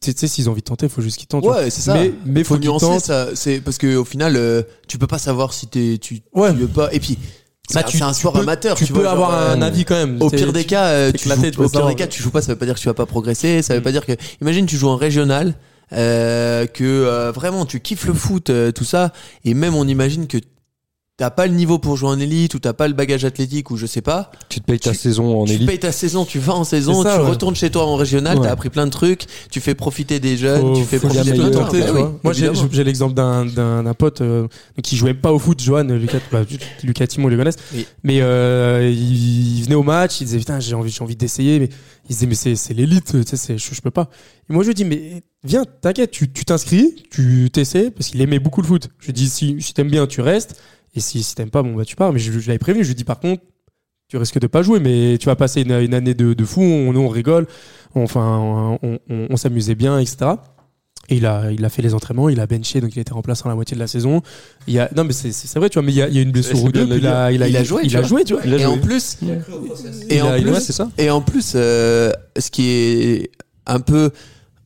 [0.00, 1.44] tu sais, s'ils ont envie de tenter, faut juste qu'ils tentent.
[1.44, 1.94] Ouais, c'est ça.
[1.94, 3.28] Mais, mais faut nuancer ça.
[3.34, 6.50] C'est parce que au final, euh, tu peux pas savoir si t'es, tu, Ouais.
[6.52, 6.92] tu veux pas.
[6.94, 7.18] Et puis,
[7.72, 8.76] Bah, c'est un sport peux- amateur.
[8.76, 10.20] Tu, Tu, peux vois, avoir genre, un euh, avis quand même.
[10.20, 12.42] Au pire des cas, euh, tu joues, au pire des cas, tu joues pas.
[12.42, 13.62] Ça veut pas dire que tu vas pas progresser.
[13.62, 13.84] Ça veut Mm.
[13.84, 14.12] pas dire que.
[14.40, 15.54] Imagine, tu joues en régional,
[15.92, 19.12] euh, que euh, vraiment tu kiffes le foot, euh, tout ça,
[19.44, 20.38] et même on imagine que
[21.18, 23.76] t'as pas le niveau pour jouer en élite ou t'as pas le bagage athlétique ou
[23.76, 24.30] je sais pas.
[24.48, 25.68] Tu te payes ta Tu- saison en tu élite.
[25.68, 27.28] payes ta saison, tu vas en saison, ça, tu ouais.
[27.30, 28.44] retournes chez toi en régional, Ouais.
[28.46, 31.54] t'as appris plein de trucs, tu fais profiter des jeunes, tu fais profiter plein de
[31.58, 31.80] le trucs.
[31.80, 32.02] Bah tu oui.
[32.24, 32.32] Moi,
[32.72, 34.48] j'ai l'exemple d'un- pote euh,
[34.82, 36.42] qui jouait pas au foot, Johan, Lucas, bah,
[36.82, 37.58] Lucas Timon, les connaissent.
[37.74, 37.86] Oui.
[38.02, 41.60] Mais euh, il, il venait au match, il disait putain, j'ai envie, j'ai envie d'essayer,
[41.60, 41.68] mais
[42.08, 44.08] il disait mais c'est l'élite, tu sais, je, je peux pas.
[44.48, 48.20] Et moi je lui dis mais viens, t'inquiète, tu tu t'inscris, tu t'essaies parce qu'il
[48.22, 48.88] aimait beaucoup le foot.
[48.98, 50.60] Je lui dis si, si t'aimes bien, tu restes,
[50.94, 52.12] et si si t'aimes pas, bon bah tu pars.
[52.12, 53.42] Mais je, je l'avais prévenu, je lui dis par contre.
[54.08, 56.60] Tu risques de pas jouer, mais tu vas passer une, une année de, de fou.
[56.60, 57.46] On, on rigole,
[57.94, 60.32] enfin, on, on- on s'amusait bien, etc.
[61.08, 63.48] Et il a, il a fait les entraînements, il a benché, donc il était remplaçant
[63.48, 64.20] la moitié de la saison.
[64.66, 66.18] Il y a, non, mais c'est, vrai, tu vois, mais il y a, il y
[66.18, 68.00] a une blessure ou deux, il a, il a, Il a joué, il tu a
[68.00, 68.08] vois.
[68.08, 68.42] joué, tu vois.
[68.44, 68.80] Il a Et en joué.
[68.82, 69.16] plus,
[70.10, 70.90] et en plus, Ouais, ça.
[70.98, 73.30] Et en plus, euh, ce qui est
[73.66, 74.10] un peu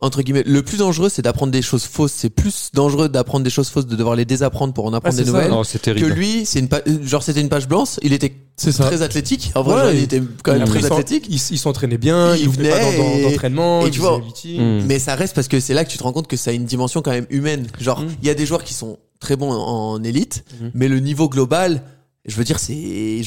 [0.06, 2.12] entre guillemets le plus dangereux, c'est d'apprendre des choses fausses.
[2.16, 5.24] C'est plus dangereux d'apprendre des choses fausses, de devoir les désapprendre pour en apprendre des
[5.24, 5.30] ça.
[5.30, 5.50] nouvelles.
[5.50, 6.10] Non, c'est Que terrible.
[6.12, 7.98] lui, c'est une pa- genre c'était une page blanche.
[8.02, 8.84] Il était C'est ça.
[8.84, 9.52] très athlétique.
[9.54, 11.26] En vrai, Ouais, genre, il était quand même très s'en- athlétique.
[11.28, 14.18] Il, il s'entraînait bien, il, Il venait pas et- d'entraînement, et tu vois.
[14.18, 14.82] Mm.
[14.86, 16.54] Mais ça reste parce que c'est là que tu te rends compte que ça a
[16.54, 17.66] une dimension quand même humaine.
[17.80, 18.06] Genre, Mm.
[18.22, 20.70] il y a des joueurs qui sont très bons en, élite, Mhm.
[20.74, 21.82] mais le niveau global,
[22.26, 23.22] je veux dire, c'est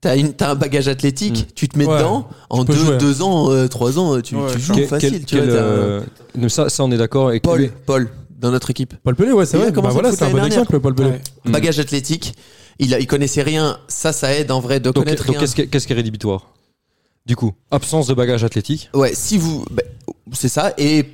[0.00, 1.96] t'as une t'as un bagage athlétique, tu te mets Ouais.
[1.98, 2.96] dedans en deux, jouer.
[2.98, 5.10] deux ans, euh, trois ans, tu, Ouais, tu je joues Quel- facile.
[5.10, 6.02] quel- tu vois, euh,
[6.48, 7.32] ça, ça, on est d'accord.
[7.32, 8.94] Et Paul, Paul, dans notre équipe.
[9.02, 9.72] Paul Pelé, ouais, c'est vrai.
[9.72, 11.10] Bah voilà, c'est un bon exemple, Paul Pelé.
[11.10, 11.20] Ouais.
[11.44, 11.50] Mm.
[11.52, 12.34] Bagage athlétique.
[12.78, 13.78] Il, a, il connaissait rien.
[13.88, 15.40] Ça, ça aide en vrai de Donc, connaître donc rien.
[15.40, 16.52] qu'est-ce qui, est- qu'est-ce qui est rédhibitoire?
[17.24, 18.90] Du coup, absence de bagage athlétique.
[18.94, 19.82] Ouais, si vous, bah,
[20.32, 20.74] c'est ça.
[20.78, 21.04] Et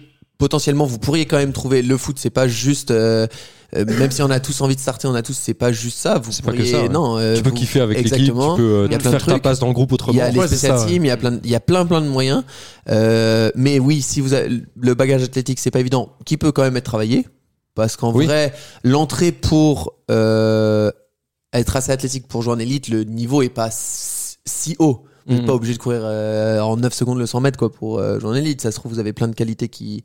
[0.43, 2.17] potentiellement, vous pourriez quand même trouver le foot.
[2.19, 3.29] C'est pas juste, euh,
[3.77, 5.99] euh, même si on a tous envie de starter, on a tous, c'est pas juste
[5.99, 6.19] ça.
[6.19, 6.89] Vous C'est pas que pourriez, ça, ouais.
[6.89, 7.17] non.
[7.17, 8.57] euh, tu peux vous- kiffer avec l'équipe, tu exactement.
[8.57, 10.19] peux euh, Il y a plein de faire ta place dans le groupe Il autrement.
[10.19, 11.87] y a les Ouais, ça, teams, il y a plein, de- il y a plein,
[11.87, 12.43] plein de moyens.
[12.91, 14.49] Euh, mais oui, si vous avez
[14.81, 17.25] le bagage athlétique, c'est pas évident, qui peut quand même être travaillé,
[17.77, 18.27] parce qu'en Oui.
[18.27, 18.53] vrai,
[18.83, 25.05] l'entrée pour être assez athlétique pour jouer en élite, le niveau est pas si haut.
[25.27, 25.47] Vous n'êtes Mhm.
[25.47, 28.31] pas obligé de courir euh, en 9 secondes le 100 mètres quoi pour euh, jouer
[28.31, 28.61] en élite.
[28.61, 30.03] Ça se trouve, vous avez plein de qualités qui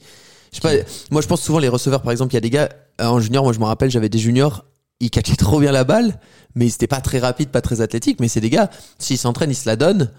[0.52, 0.72] Je sais pas,
[1.12, 2.70] moi je pense souvent les receveurs, par exemple, il y a des gars,
[3.02, 4.66] euh, en junior, moi je me rappelle, j'avais des juniors,
[5.00, 6.20] ils catchaient trop bien la balle,
[6.56, 9.52] mais ils étaient pas très rapides, pas très athlétiques, mais c'est des gars, s'ils s'entraînent,
[9.52, 10.10] ils se la donnent,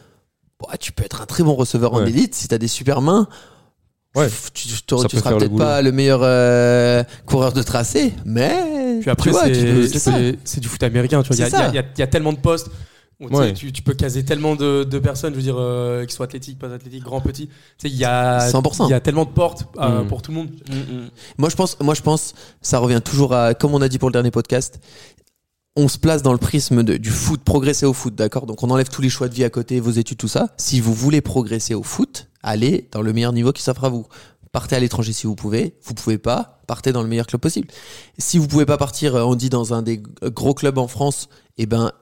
[0.61, 3.27] bah, tu peux être un très bon receveur en élite, si t'as des super mains,
[4.17, 4.29] Ouais.
[4.55, 9.11] tu, tu, tu- tu seras peut-être pas le meilleur euh, coureur de tracé, mais Puis
[9.11, 9.99] après, tu tu
[10.45, 11.23] c'est- du foot américain.
[11.23, 12.69] Tu vois, il y, y y a tellement de postes.
[13.20, 13.52] Où, tu, sais, Ouais.
[13.52, 16.59] tu, tu peux caser tellement de, de personnes, je veux dire, euh, qui soient athlétiques,
[16.59, 17.48] pas athlétiques, grands, petits.
[17.48, 18.87] Tu sais, il y a, 100%.
[18.87, 20.07] il y a tellement de portes euh, Mm.
[20.07, 20.50] pour tout le monde.
[21.37, 24.09] Moi, je pense, moi, je pense, ça revient toujours à, comme on a dit pour
[24.09, 24.78] le dernier podcast,
[25.76, 28.46] on se place dans le prisme de- du foot, progresser au foot, d'accord?
[28.46, 30.48] Donc, on enlève tous les choix de vie à côté, vos études, tout ça.
[30.57, 34.07] Si vous voulez progresser au foot, allez dans le meilleur niveau qui s'offre à vous.
[34.50, 35.74] Partez à l'étranger si vous pouvez.
[35.85, 37.68] Vous pouvez pas, partez dans le meilleur club possible.
[38.16, 41.28] Si vous pouvez pas partir, euh, on dit dans un des gros clubs en France,
[41.59, 41.92] eh ben,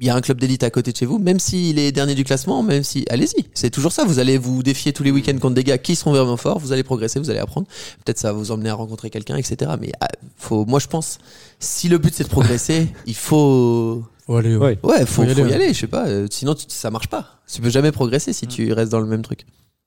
[0.00, 2.14] il y a un club d'élite à côté de chez vous, même s'il est dernier
[2.14, 3.46] du classement, même si, allez-y.
[3.54, 4.04] C'est toujours ça.
[4.04, 6.58] Vous allez vous défier tous les week-ends contre des gars qui seront vraiment forts.
[6.58, 7.66] Vous allez progresser, vous allez apprendre.
[8.04, 9.72] Peut-être ça va vous emmener à rencontrer quelqu'un, etc.
[9.80, 11.18] Mais ah, faut, moi, je pense,
[11.60, 14.78] si le but c'est de progresser, il faut, Faut aller, Ouais.
[14.82, 15.72] ouais, faut, Faut y faut y aller.
[15.72, 16.06] Je sais pas.
[16.08, 17.40] euh, Sinon, tu- ça marche pas.
[17.50, 19.46] Tu peux jamais progresser si tu restes dans le même truc.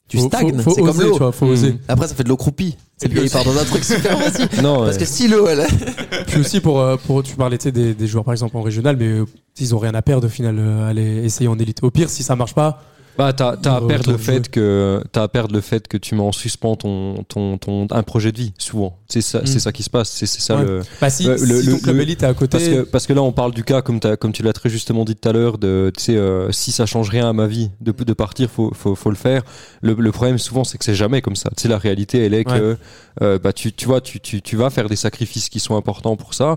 [0.10, 0.58] Tu Faut- stagnes.
[0.58, 1.20] C'est comme l'eau.
[1.20, 1.44] Mm.
[1.50, 1.76] oser.
[1.88, 2.76] Après, ça fait de l'eau croupie.
[2.98, 4.42] C'est Et gars, puis il part dans un truc super aussi.
[4.62, 5.00] Non, Parce ouais.
[5.00, 5.66] que si l'eau, elle,
[6.28, 8.62] Puis aussi pour, euh, pour tu parlais tu sais, des, des joueurs par exemple en
[8.62, 9.26] régional, mais euh,
[9.60, 11.80] ils ont rien à perdre au final, euh, aller essayer en élite.
[11.84, 12.82] Au pire, si ça marche pas,
[13.20, 16.16] Bah, t'as, t'as à perdre le fait que t'as à perdre le fait que tu
[16.16, 18.98] mets en suspens ton, ton, ton un projet de vie souvent.
[19.10, 19.46] C'est ça, Mm.
[19.46, 20.10] c'est ça qui se passe.
[20.10, 20.64] C'est, c'est ça Ouais.
[20.64, 20.82] le.
[21.02, 22.82] bah si, Ouais, le- si le- ton club le- élite est à côté, Parce que,
[22.84, 25.18] parce que là, on parle du cas, comme, t'as- comme tu l'as très justement dit
[25.18, 27.92] tout à l'heure, de, tu sais, euh, si ça change rien à ma vie de,
[27.92, 29.42] de partir, faut, faut, faut le faire.
[29.82, 31.50] Le, le problème, souvent, c'est que c'est jamais comme ça.
[31.58, 32.78] Tu sais, la réalité, elle est que,
[33.22, 36.16] euh, bah, tu, tu vois, tu, tu, tu vas faire des sacrifices qui sont importants
[36.16, 36.56] pour ça.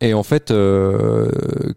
[0.00, 1.28] Et en fait, euh,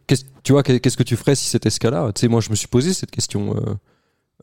[0.06, 2.12] qu'est-ce, tu vois, qu'est-ce que tu ferais si c'était ce cas-là?
[2.14, 3.56] Tu sais, moi, je me suis posé cette question.
[3.56, 3.74] euh,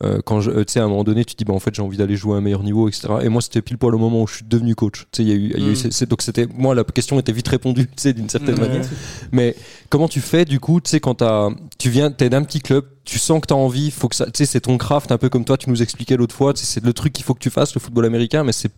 [0.05, 1.59] euh, quand je, euh, tu sais, à un moment donné, tu te dis, bah, en
[1.59, 3.09] fait, j'ai envie d'aller jouer à un meilleur niveau, etc.
[3.23, 5.07] Et moi, c'était pile poil au moment où je suis devenu coach.
[5.11, 6.07] Tu sais, il y a eu, il y a eu Mm.
[6.07, 8.69] donc c'était, moi, la question était vite répondue, tu sais, d'une certaine Ouais.
[8.69, 8.85] manière.
[9.33, 9.57] Mais
[9.89, 12.85] comment tu fais du coup, tu sais, quand t'as, tu viens, t'es d'un petit club,
[13.05, 15.29] tu sens que t'as envie, faut que ça, tu sais, c'est ton craft, un peu
[15.29, 17.51] comme toi, tu nous expliquais l'autre fois, tu c'est le truc qu'il faut que tu
[17.51, 18.71] fasses, le football américain, mais c'est,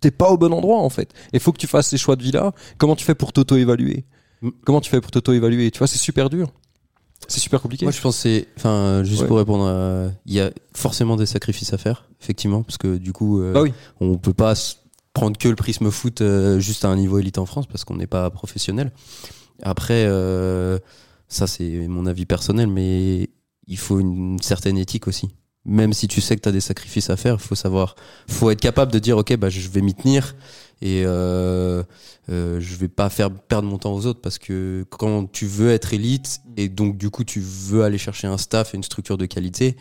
[0.00, 1.12] t'es pas au bon endroit en fait.
[1.32, 2.52] Il faut que tu fasses ces choix de vie là.
[2.78, 4.04] Comment tu fais pour t'auto-évaluer?
[4.40, 4.48] Mm.
[4.64, 5.70] Comment tu fais pour t'auto-évaluer?
[5.70, 6.48] Tu vois, c'est super dur.
[7.28, 7.84] C'est super compliqué.
[7.86, 9.28] Moi, je pense que c'est, enfin, juste Ouais.
[9.28, 13.12] pour répondre, à- il y a forcément des sacrifices à faire, effectivement, parce que du
[13.12, 13.72] coup, euh, Bah oui.
[14.00, 14.54] on peut pas
[15.14, 17.96] prendre que le prisme foot euh, juste à un niveau élite en France parce qu'on
[17.96, 18.92] n'est pas professionnel.
[19.62, 20.78] Après, euh,
[21.28, 23.28] ça c'est mon avis personnel, mais
[23.66, 25.28] il faut une certaine éthique aussi.
[25.64, 27.94] Même si tu sais que tu as des sacrifices à faire, il faut savoir,
[28.26, 30.34] faut être capable de dire ok, bah je vais m'y tenir
[30.82, 31.82] et euh,
[32.28, 35.70] euh, je vais pas faire perdre mon temps aux autres parce que quand tu veux
[35.70, 39.16] être élite et donc du coup tu veux aller chercher un staff et une structure
[39.16, 39.76] de qualité,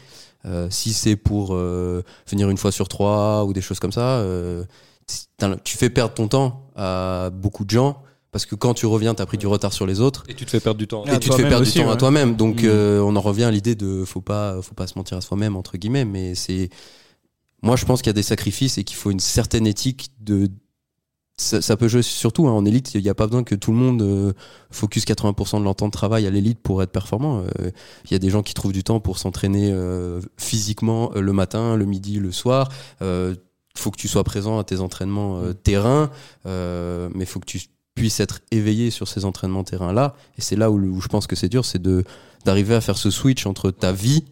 [0.46, 4.20] euh, si c'est pour euh, venir une fois sur trois ou des choses comme ça,
[4.20, 4.64] euh,
[5.38, 9.14] t'as- tu fais perdre ton temps à beaucoup de gens parce que quand tu reviens,
[9.14, 11.04] tu as pris du retard sur les autres Et tu te fais perdre du temps.
[11.06, 12.38] Ah, et tu te fais perdre aussi, du temps à toi-même.
[12.38, 12.68] Donc Mm.
[12.68, 15.56] euh, on en revient à l'idée de faut pas faut pas se mentir à soi-même
[15.58, 16.70] entre guillemets, mais c'est
[17.62, 20.50] moi je pense qu'il y a des sacrifices et qu'il faut une certaine éthique de
[21.42, 23.78] ça, peut jouer surtout hein, en élite, il n'y a pas besoin que tout le
[23.78, 24.34] monde euh,
[24.70, 27.44] focus 80% de leur de travail à l'élite pour être performant.
[27.60, 27.72] Euh,
[28.06, 31.34] Il y a des gens qui trouvent du temps pour s'entraîner euh, physiquement euh, le
[31.34, 32.70] matin, le midi, le soir.
[33.02, 33.36] Euh,
[33.76, 36.12] faut que tu sois présent à tes entraînements terrain,
[36.46, 37.62] mais faut que tu
[37.96, 40.16] puisses être éveillé sur ces entraînements terrain là.
[40.38, 42.04] Et c'est là où, où je pense que c'est dur, c'est de
[42.44, 44.26] d'arriver à faire ce switch entre ta vie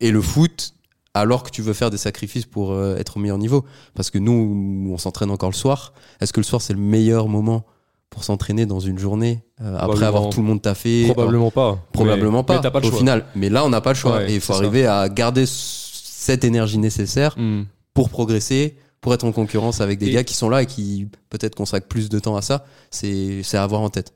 [0.00, 0.74] et le foot,
[1.18, 3.64] alors que tu veux faire des sacrifices pour euh, être au meilleur niveau.
[3.94, 5.92] Parce que nous, on s'entraîne encore le soir.
[6.20, 7.64] Est-ce que le soir c'est le meilleur moment
[8.10, 11.78] pour s'entraîner dans une journée euh, après avoir tout le monde taffé Probablement pas.
[11.92, 12.60] Probablement Mais- pas.
[12.62, 12.98] Mais pas le au choix.
[12.98, 14.58] final, mais là on n'a pas le choix Ouais, et il faut ça.
[14.60, 17.64] arriver à garder cette énergie nécessaire Mm.
[17.94, 21.06] pour progresser, pour être en concurrence avec des Et- gars qui sont là et qui
[21.30, 22.64] peut-être consacrent plus de temps à ça.
[22.90, 24.14] C'est c'est à avoir en tête.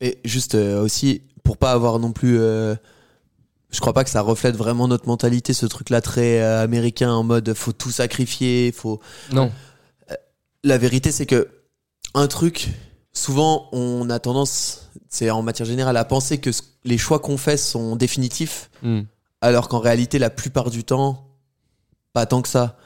[0.00, 2.38] Et juste euh, aussi, pour pas avoir non plus.
[2.38, 2.74] euh,
[3.70, 7.22] je crois pas que ça reflète vraiment notre mentalité, ce truc-là très euh, américain en
[7.22, 9.00] mode faut tout sacrifier, faut.
[9.32, 9.50] Non.
[10.64, 11.48] La vérité, c'est que
[12.14, 12.68] un truc,
[13.12, 17.36] souvent, on a tendance, c'est en matière générale, à penser que ce- les choix qu'on
[17.38, 19.00] fait sont définitifs, Mm.
[19.40, 21.28] alors qu'en réalité, la plupart du temps,
[22.12, 22.76] pas tant que ça.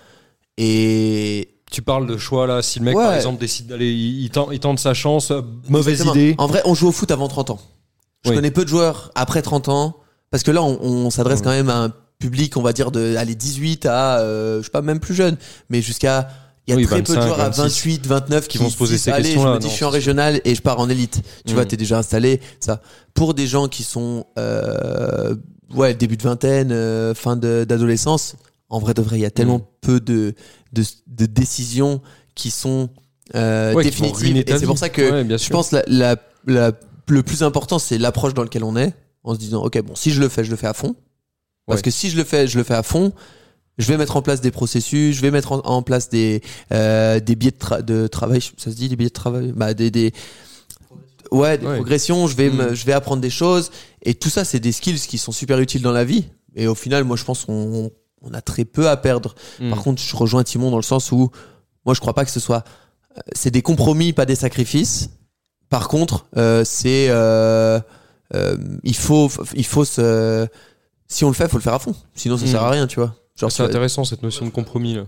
[0.58, 3.02] Et Tu parles de choix là, si le mec Ouais.
[3.04, 6.14] par exemple décide d'aller, il, il tente, il tente sa chance, euh, mauvaise Exactement.
[6.14, 6.34] idée.
[6.38, 7.58] En vrai, on joue au foot avant 30 ans.
[8.24, 8.36] Je Oui.
[8.36, 9.96] connais peu de joueurs après 30 ans
[10.34, 11.44] parce que là, on, on s'adresse Ouais.
[11.44, 14.70] quand même à un public, on va dire de aller 18 à, euh, je sais
[14.70, 15.36] pas, même plus jeune,
[15.68, 16.28] mais jusqu'à
[16.66, 17.62] il y a Oui, très peu de 25, joueurs à 26
[18.00, 19.76] 28, 29 qui, qui vont se poser ces Allez, questions-là, Je me dis, non, je
[19.76, 21.20] suis en régional et je pars en élite.
[21.46, 21.54] Tu Mm.
[21.54, 22.40] vois, t'es déjà installé.
[22.58, 22.82] Ça.
[23.14, 25.36] Pour des gens qui sont, euh,
[25.72, 28.34] ouais, début de vingtaine, euh, fin d'adolescence,
[28.70, 29.64] en vrai de vrai, il y a tellement Mm.
[29.82, 30.34] peu de,
[30.72, 32.00] de, de décisions
[32.34, 32.88] qui sont
[33.36, 34.36] euh, Ouais, définitives.
[34.38, 36.16] Et c'est pour ça que Ouais, je pense la, la,
[36.48, 36.72] la-
[37.08, 38.94] le plus important, c'est l'approche dans laquelle on est,
[39.24, 40.94] en se disant, ok, bon, si je le fais, je le fais à fond.
[41.66, 41.82] Parce Ouais.
[41.82, 43.12] que si je le fais, je le fais à fond.
[43.78, 47.18] Je vais mettre en place des processus, je vais mettre en, en place des euh,
[47.18, 49.90] des biais de, tra- de travail, ça se dit des biais de travail, bah des
[49.90, 50.12] des
[51.32, 51.74] ouais des Ouais.
[51.76, 52.26] progressions.
[52.26, 52.74] Je vais me- Mm.
[52.74, 53.70] je vais apprendre des choses
[54.02, 56.26] et tout ça c'est des skills qui sont super utiles dans la vie.
[56.54, 57.90] Et au final, moi je pense qu'on
[58.22, 59.34] on a très peu à perdre.
[59.60, 59.70] Mm.
[59.70, 61.30] Par contre, je rejoins Timon dans le sens où
[61.84, 62.62] moi je crois pas que ce soit
[63.16, 65.10] euh, c'est des compromis, pas des sacrifices.
[65.68, 67.80] Par contre, euh, c'est euh,
[68.34, 70.46] euh, il faut il faut se
[71.08, 71.94] si on le fait, faut le faire à fond.
[72.14, 72.48] Sinon, ça Mm.
[72.48, 73.14] sert à rien, tu vois.
[73.36, 75.06] Genre, c'est intéressant cette notion de compromis là.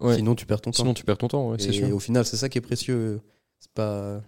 [0.00, 0.16] Ouais.
[0.16, 0.78] Sinon, tu perds ton temps.
[0.82, 1.94] Sinon, tu perds ton temps, ouais, c'est et sûr.
[1.94, 3.20] au final, c'est ça qui est précieux.
[3.58, 4.20] C'est pas,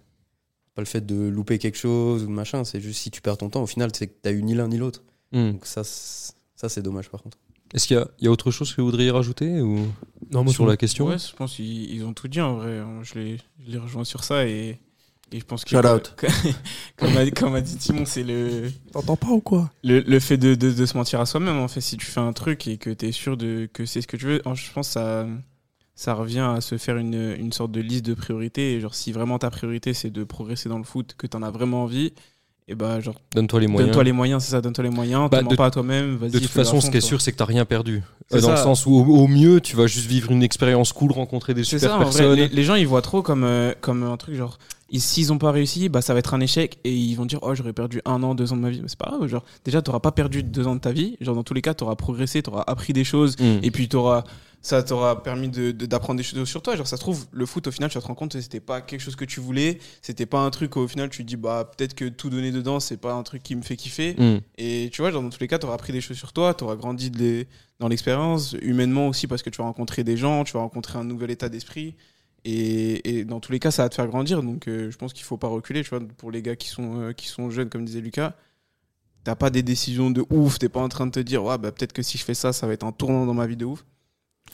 [0.75, 2.63] pas le fait de louper quelque chose ou de machin.
[2.63, 4.67] C'est juste si tu perds ton temps, au final, c'est que t'as eu ni l'un
[4.67, 5.01] ni l'autre.
[5.31, 5.53] Mm.
[5.53, 7.37] Donc ça, c'est- ça c'est dommage par contre.
[7.73, 9.79] Est-ce qu'il y a, il y a autre chose que vous voudriez rajouter ou
[10.29, 11.07] Non, moi, sur la question?
[11.07, 12.83] Ouais, je pense qu'ils ils ont tout dit en vrai.
[13.01, 14.77] Je les, je les rejoins sur ça et,
[15.33, 15.71] et je pense que.
[15.71, 16.15] Shout out.
[16.97, 20.37] Comme a, comme a dit Timon, c'est le, T'entends pas ou quoi le, le fait
[20.37, 21.57] de, de, de se mentir à soi-même.
[21.57, 24.01] En fait, si tu fais un truc et que tu es sûr de, que c'est
[24.01, 25.27] ce que tu veux, je pense que ça,
[25.95, 28.73] ça revient à se faire une, une sorte de liste de priorités.
[28.73, 31.41] Et genre, si vraiment ta priorité c'est de progresser dans le foot, que tu en
[31.41, 32.13] as vraiment envie,
[32.67, 33.87] et bah, genre, Donne-toi les moyens.
[33.89, 36.31] donne-toi les moyens, c'est ça, donne-toi les moyens, Bah, de- pas à toi-même, vas-y.
[36.31, 38.01] De toute façon, ce qui est sûr, c'est que t'as rien perdu.
[38.33, 41.11] Euh, dans le sens où, au, au mieux, tu vas juste vivre une expérience cool,
[41.11, 42.33] rencontrer des super ça, en vrai, personnes.
[42.35, 44.57] les, les gens ils voient trop comme, euh, comme un truc genre
[44.89, 47.39] ils- s'ils ont pas réussi, bah ça va être un échec et ils vont dire
[47.41, 48.79] oh j'aurais perdu un an, deux ans de ma vie.
[48.81, 51.35] Mais c'est pas grave, genre déjà t'auras pas perdu deux ans de ta vie, genre
[51.35, 53.59] dans tous les cas t'auras progressé, t'auras appris des choses Mm.
[53.63, 54.23] et puis t'auras
[54.63, 56.75] ça t'aura permis de, de- d'apprendre des choses sur toi.
[56.75, 58.59] Genre ça se trouve le foot au final tu vas te rendre compte que c'était
[58.59, 61.27] pas quelque chose que tu voulais, c'était pas un truc où, au final tu te
[61.27, 64.15] dis bah peut-être que tout donner dedans c'est pas un truc qui me fait kiffer.
[64.17, 64.39] Mm.
[64.57, 66.53] Et tu vois, genre, dans tous les cas, tu auras appris des choses sur toi,
[66.53, 67.47] tu auras grandi de les-
[67.79, 71.03] dans l'expérience, humainement aussi, parce que tu vas rencontrer des gens, tu vas rencontrer un
[71.03, 71.95] nouvel état d'esprit.
[72.45, 74.43] Et, et dans tous les cas, ça va te faire grandir.
[74.43, 75.83] Donc, euh, je pense qu'il faut pas reculer.
[75.83, 78.33] Tu vois, pour les gars qui sont, euh, qui sont jeunes, comme disait Lucas,
[79.23, 80.59] t'as pas des décisions de ouf.
[80.59, 82.53] T'es pas en train de te dire, ouais, bah, peut-être que si je fais ça,
[82.53, 83.85] ça va être un tournant dans ma vie de ouf.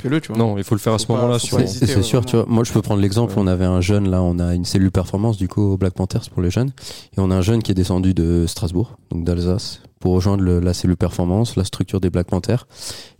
[0.02, 0.38] Fais-le, tu vois.
[0.38, 1.40] Non, il faut le faire à ce moment-là.
[1.40, 2.46] sur- C'est sûr, tu vois.
[2.48, 3.34] Moi, je peux prendre l'exemple.
[3.34, 3.40] Ouais.
[3.42, 6.30] On avait un jeune là, on a une cellule performance du coup au Black Panthers
[6.32, 6.72] pour les jeunes,
[7.18, 10.62] et on a un jeune qui est descendu de Strasbourg, donc d'Alsace, pour rejoindre le-
[10.62, 12.66] la cellule performance, la structure des Black Panthers.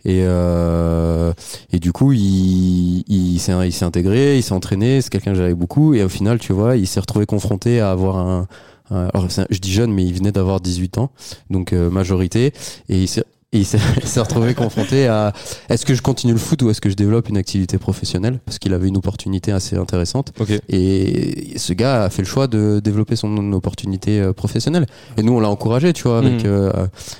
[0.06, 1.34] Et euh,
[1.70, 5.02] et du coup, il il s'est il s'est intégré, il s'est entraîné.
[5.02, 7.90] C'est quelqu'un que j'avais beaucoup, et au final, tu vois, il s'est retrouvé confronté à
[7.90, 8.46] avoir un
[8.92, 11.10] un- alors, un- je dis jeune, mais il venait d'avoir 18 ans,
[11.50, 12.52] donc euh, majorité,
[12.88, 15.32] et il s'est et il s'est retrouvé confronté à
[15.68, 18.38] est-ce que je continue le foot ou est-ce que je développe une activité professionnelle?
[18.44, 20.52] Parce qu'il avait une opportunité assez intéressante Ok.
[20.68, 24.86] et ce gars a fait le choix de développer son opportunité euh, professionnelle
[25.16, 26.46] et nous on l'a encouragé tu vois avec Mhm.
[26.46, 26.70] euh,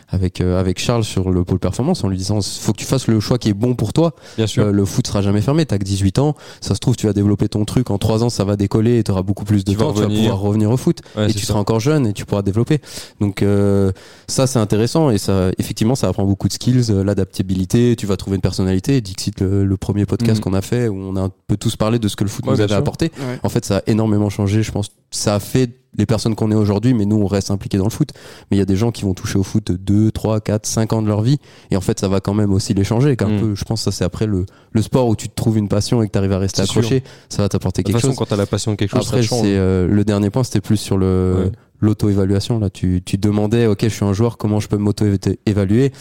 [0.08, 3.08] avec euh, avec Charles sur le pôle performance en lui disant faut que tu fasses
[3.08, 4.66] le choix qui est bon pour toi Bien sûr.
[4.66, 7.12] Euh, le foot sera jamais fermé t'as que 18 ans ça se trouve tu vas
[7.12, 9.72] développer ton truc en 3 ans ça va décoller et tu auras beaucoup plus de
[9.72, 11.46] Tu vas temps tu vas pouvoir revenir au foot Ouais, et tu ça.
[11.48, 12.78] seras encore jeune et tu pourras développer.
[13.20, 13.90] Donc euh,
[14.28, 18.16] ça c'est intéressant et ça effectivement ça apprend beaucoup de skills, euh, l'adaptabilité, tu vas
[18.16, 19.00] trouver une personnalité.
[19.00, 20.44] Dixit le, le premier podcast Mhm.
[20.44, 22.44] qu'on a fait où on a un peu tous parlé de ce que le foot
[22.46, 22.76] Ouais, nous avait sûr.
[22.78, 23.12] apporté.
[23.18, 23.38] Ouais.
[23.42, 24.90] En fait ça a énormément changé, je pense.
[25.10, 27.90] Ça a fait les personnes qu'on est aujourd'hui, mais nous on reste impliqués dans le
[27.90, 28.10] foot.
[28.50, 30.92] Mais il y a des gens qui vont toucher au foot 2, 3, 4, 5
[30.92, 31.38] ans de leur vie
[31.72, 33.16] et en fait ça va quand même aussi les changer.
[33.20, 33.40] Mhm.
[33.40, 35.68] peu, je pense que ça c'est après le, le sport où tu te trouves une
[35.68, 38.12] passion et que tu arrives à rester accroché, ça va t'apporter De toute quelque façon,
[38.12, 38.18] chose.
[38.18, 39.42] quand t'as la passion de quelque chose, Après, ça te change.
[39.42, 41.52] c'est euh, le dernier point, c'était plus sur le Ouais.
[41.80, 42.58] L'auto-évaluation.
[42.58, 45.92] Là, tu, demandais, ok, je suis un joueur, comment je peux m'auto-évaluer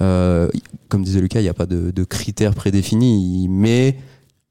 [0.00, 0.48] euh,
[0.88, 3.96] Comme disait Lucas, il n'y a pas de, critères prédéfinis, mais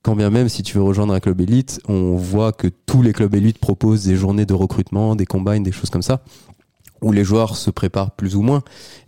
[0.01, 3.13] quand bien même, si tu veux rejoindre un club élite, on voit que tous les
[3.13, 6.21] clubs élites proposent des journées de recrutement, des combines, des choses comme ça
[7.01, 8.63] où les joueurs se préparent plus ou moins.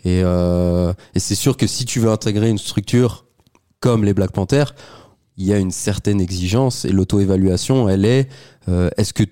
[0.06, 3.26] Et, euh, c'est sûr que si tu veux intégrer une structure
[3.80, 4.76] comme les Black Panthers,
[5.38, 8.30] il y a une certaine exigence et l'auto-évaluation, elle est
[8.68, 9.24] euh, est-ce que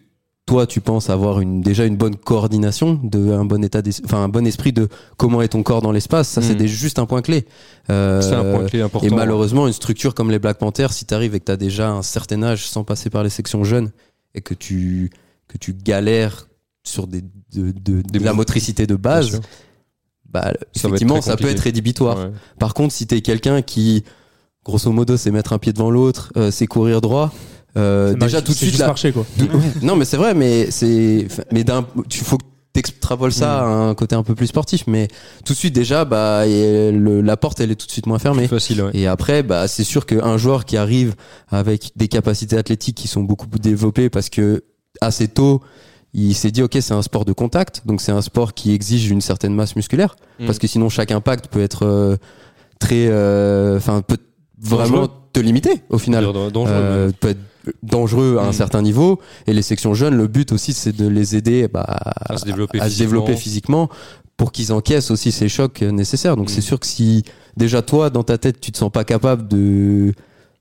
[0.48, 4.30] toi tu penses avoir une déjà une bonne coordination de un bon état enfin un
[4.30, 6.58] bon esprit de comment est ton corps dans l'espace ça c'est Mm.
[6.58, 7.46] des- juste un point clé
[7.92, 9.06] Euh, C'est un point clé important.
[9.06, 11.58] et malheureusement une structure comme les Black Panthers si tu arrives et que tu as
[11.58, 13.92] déjà un certain âge sans passer par les sections jeunes
[14.34, 15.10] et que tu
[15.48, 16.48] que tu galères
[16.84, 17.22] sur des
[17.54, 19.40] de, de- Des de la motricité de base
[20.30, 22.32] bah Ça effectivement ça peut être rédhibitoire Ouais.
[22.60, 24.04] par contre, si t'es quelqu'un qui,
[24.66, 27.32] grosso modo, c'est mettre un pied devant l'autre, euh, c'est courir droit,
[27.78, 28.88] euh, déjà tout de c'est suite juste là.
[28.88, 29.26] marcher, quoi.
[29.82, 33.96] non, mais c'est vrai, mais c'est, mais d'un, tu faut que t'extrapoles ça à un
[33.96, 35.08] côté un peu plus sportif, mais
[35.46, 38.20] tout de suite déjà, bah, et le- la porte elle est tout de suite moins
[38.20, 38.48] fermée.
[38.48, 38.92] Facile, ouais.
[38.94, 41.16] Et après, bah, c'est sûr qu'un joueur qui arrive
[41.50, 44.64] avec des capacités athlétiques qui sont beaucoup plus développées parce que
[45.02, 45.62] assez tôt,
[46.14, 49.10] il s'est dit, ok, c'est un sport de contact, donc c'est un sport qui exige
[49.10, 50.46] une certaine masse musculaire, Mm.
[50.46, 52.16] parce que sinon chaque impact peut être euh,
[52.80, 54.18] très, euh, enfin peut
[54.62, 55.10] vraiment Dangereux.
[55.34, 56.24] te limiter au final.
[56.52, 57.40] Dangereux, Euh, peut être
[57.84, 58.54] dangereux à un Mm.
[58.54, 61.86] certain niveau et les sections jeunes le but aussi c'est de les aider bah,
[62.30, 63.06] À se développer à se physiquement.
[63.10, 63.90] développer physiquement
[64.38, 66.54] pour qu'ils encaissent aussi ces chocs nécessaires donc Mm.
[66.54, 67.24] c'est sûr que si
[67.56, 70.14] déjà toi dans ta tête tu te sens pas capable de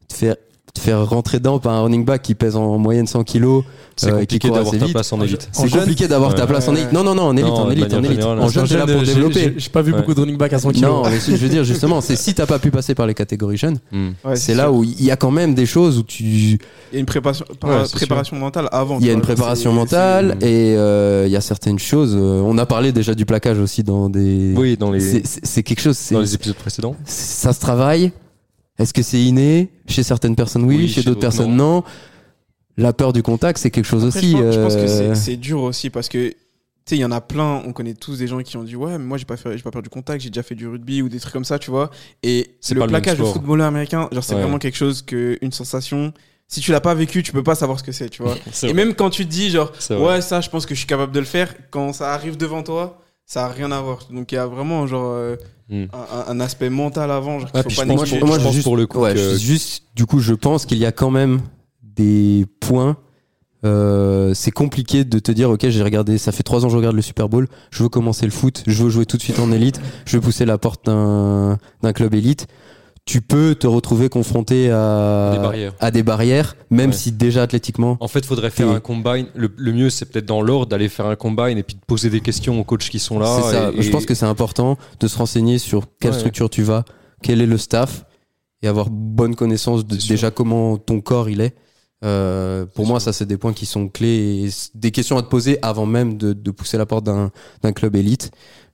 [0.08, 0.36] te faire
[0.76, 3.64] te faire rentrer dedans par un running back qui pèse en moyenne 100 kilos
[3.96, 5.48] C'est euh, et qui compliqué d'avoir ta place en élite.
[5.52, 7.94] c'est compliqué d'avoir ta place en élite non non non en élite Non, en élite
[7.94, 9.98] en élite en jeune t'es là pour j'ai- développer j'ai- pas vu Ouais.
[9.98, 10.90] beaucoup de running back à 100 kilos.
[10.90, 13.56] non mais je veux dire justement c'est si t'as pas pu passer par les catégories
[13.56, 14.10] jeunes Hmm.
[14.24, 14.74] Ouais, c'est là sûr.
[14.74, 16.58] où il y a quand même des choses où tu il
[16.92, 18.98] y a une préparation, Ouais, c'est préparation mentale avant.
[19.00, 22.14] Il y a une préparation mentale c'est- et euh, il y a certaines choses.
[22.16, 24.54] euh, on a parlé déjà du plaquage aussi dans des.
[24.56, 25.98] Oui, dans les, C'est- quelque chose.
[26.12, 26.94] dans les épisodes précédents.
[27.04, 28.12] Ça se travaille.
[28.78, 30.76] Est-ce que c'est inné Chez certaines personnes, oui.
[30.76, 31.82] Oui, chez chez d'autres personnes, non.
[32.76, 34.32] La peur du contact, c'est quelque chose Après, aussi.
[34.32, 36.34] je pense, je pense que euh, c'est- dur aussi parce que tu
[36.90, 38.92] sais, il y en a plein, on connaît tous des gens qui ont dit ouais,
[38.98, 41.00] mais moi j'ai pas fait, j'ai pas peur du contact, j'ai déjà fait du rugby
[41.02, 41.90] ou des trucs comme ça, tu vois.
[42.22, 44.42] Et C'est le plaquage de footballeur américain, genre c'est Ouais.
[44.42, 46.12] vraiment quelque chose que une sensation.
[46.48, 48.36] Si tu l'as pas vécu, tu peux pas savoir ce que c'est, tu vois.
[48.62, 48.72] Et vrai.
[48.74, 51.18] même quand tu te dis genre ouais, ça, je pense que je suis capable de
[51.18, 54.06] le faire, quand ça arrive devant toi, ça a rien à voir.
[54.10, 55.36] Donc il y a vraiment genre euh,
[55.68, 55.86] Hmm.
[55.92, 58.52] un, un aspect mental avant, genre qu'il Ouais, faut pas je pense moi, je pense
[58.54, 60.92] juste- pour le coup ouais, que- je- juste, du coup, je pense qu'il y a
[60.92, 61.40] quand même
[61.82, 62.96] des points.
[63.64, 66.76] euh, c'est compliqué de te dire ok j'ai regardé ça fait trois ans que je
[66.76, 69.38] regarde le Super Bowl je veux commencer le foot je veux jouer tout de suite
[69.40, 72.46] en élite je veux pousser la porte d'un d'un club élite
[73.06, 75.72] tu peux te retrouver confronté à Des barrières.
[75.80, 76.96] à des barrières même Ouais.
[76.96, 79.26] si déjà athlétiquement En fait, il faudrait faire un combine.
[79.34, 82.10] Le, le mieux, c'est peut-être dans l'ordre d'aller faire un combine et puis de poser
[82.10, 83.38] des questions aux coachs qui sont là.
[83.42, 86.18] c'est ça et- je pense que c'est important de se renseigner sur quelle Ouais.
[86.18, 86.84] structure tu vas
[87.22, 88.04] quel est le staff
[88.62, 90.10] et avoir bonne connaissance de sûr.
[90.10, 91.54] déjà comment ton corps il est
[92.04, 93.06] Euh, pour moi sûr.
[93.06, 96.18] ça c'est des points qui sont clés et des questions à te poser avant même
[96.18, 98.32] de, de pousser la porte d'un club élite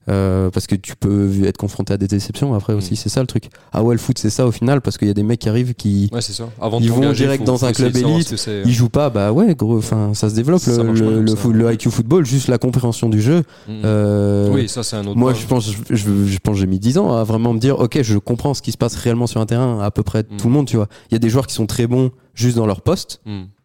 [0.08, 2.96] Euh, parce que tu peux être confronté à des déceptions après aussi Mm.
[2.96, 5.10] c'est ça le truc ah ouais le foot c'est ça au final parce qu'il y
[5.12, 6.42] a des mecs qui arrivent qui Ouais, ça.
[6.60, 8.62] Avant Ils vont direct dans un club élite, c'est.
[8.64, 11.26] ils jouent pas bah ouais gros enfin ça se développe Ça le, le, comme le,
[11.28, 11.36] ça.
[11.36, 13.80] foot- le IQ football juste la compréhension du jeu Hmm.
[13.84, 15.16] euh, Oui, ça, c'est un autre.
[15.16, 15.40] moi, point.
[15.40, 18.00] je pense, je, je, je pense, j'ai mis 10 ans à vraiment me dire, ok,
[18.02, 20.36] je comprends ce qui se passe réellement sur un terrain, à peu près Mm.
[20.36, 20.88] tout le monde, tu vois.
[21.10, 23.20] Il y a des joueurs qui sont très bons juste dans leur poste.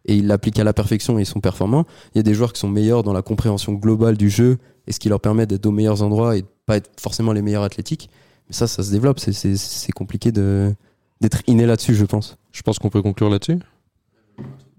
[0.08, 1.84] Et ils l'appliquent à la perfection et ils sont performants.
[2.14, 4.92] Il y a des joueurs qui sont meilleurs dans la compréhension globale du jeu et
[4.92, 7.62] ce qui leur permet d'être aux meilleurs endroits et de pas être forcément les meilleurs
[7.62, 8.10] athlétiques.
[8.48, 9.20] Mais ça, ça se développe.
[9.20, 12.38] C'est, compliqué d'être inné là-dessus, je pense.
[12.52, 13.58] Je pense qu'on peut conclure là-dessus.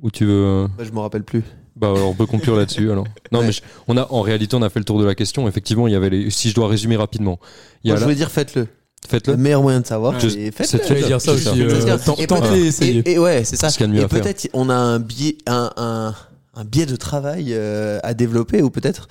[0.02, 0.46] Ou tu veux.
[0.46, 1.44] euh, Bah, je me rappelle plus.
[1.76, 3.06] Bah alors on peut conclure là-dessus alors.
[3.32, 3.46] Non Ouais.
[3.46, 5.48] mais je- on a en réalité on a fait le tour de la question.
[5.48, 6.30] Effectivement il y avait les.
[6.30, 7.40] Si je dois résumer rapidement,
[7.84, 8.68] il y a Moi, je la- veux dire, faites-le.
[9.08, 9.34] Faites-le.
[9.34, 10.88] Le meilleur moyen de savoir, Je- c'est c'est faites-le.
[10.88, 11.62] J'allais dire ça C'est aussi.
[11.64, 13.00] euh, tant- et Tentez, peut-être- essayez.
[13.06, 13.70] Et, et ouais, c'est ça.
[13.70, 14.22] Ce qu'il y a de mieux et à faire.
[14.22, 16.16] peut-être on a un biais, un, un,
[16.56, 19.08] un biais de travail euh, à développer ou peut-être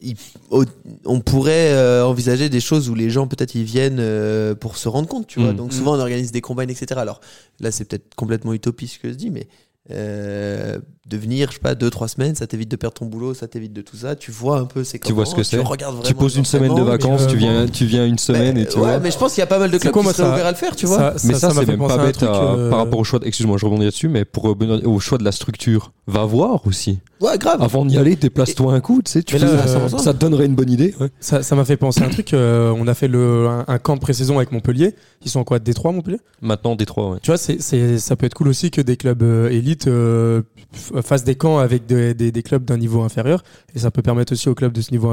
[0.00, 0.16] il-
[0.50, 0.64] au-
[1.04, 4.88] on pourrait euh, envisager des choses où les gens peut-être ils viennent euh, pour se
[4.88, 5.52] rendre compte, tu vois.
[5.52, 5.56] Mm.
[5.56, 6.86] Donc souvent on organise des combines, etc.
[7.00, 7.20] Alors
[7.60, 9.48] là c'est peut-être complètement utopiste ce que je dis, mais
[9.90, 10.78] euh,
[11.08, 13.48] de venir, je sais pas, deux trois semaines, ça t'évite de perdre ton boulot, ça
[13.48, 14.14] t'évite de tout ça.
[14.14, 15.58] Tu vois un peu c'est Tu vois ce que c'est.
[16.04, 18.62] Tu poses une semaine de vacances, mais, tu euh, viens, tu viens une semaine mais-
[18.62, 18.98] et tu ouais, vois.
[19.00, 20.28] mais je pense qu'il y a pas mal de C'est clubs quoi, qui moi, seraient
[20.28, 20.98] ça- ouverts à le faire, tu vois.
[20.98, 23.04] Ça- Mais ça, m'a c'est fait même penser pas bête à- euh, par rapport au
[23.04, 23.18] choix.
[23.20, 26.66] de- Excuse-moi, je rebondis là-dessus, mais pour revenir au choix de la structure, va voir
[26.66, 26.98] aussi.
[27.20, 27.60] Ouais, grave.
[27.62, 29.22] Avant d'y aller, déplace-toi un coup, tu sais.
[29.22, 30.94] Tu fais- ça, euh, ça te donnerait une bonne idée.
[31.00, 31.08] ouais.
[31.20, 32.32] Ça ça m'a fait penser à un truc.
[32.34, 34.94] euh, on a fait le, un, un camp de pré-saison avec Montpellier.
[35.24, 36.20] Ils sont en quoi Détroit, Montpellier?
[36.42, 37.18] Maintenant, Détroit, ouais.
[37.22, 40.42] Tu vois, c'est, c'est, ça peut être cool aussi que des clubs euh, élites euh,
[40.74, 43.42] f- fassent des camps avec des, des, des clubs d'un niveau inférieur.
[43.74, 45.10] Et ça peut permettre aussi aux clubs de ce niveau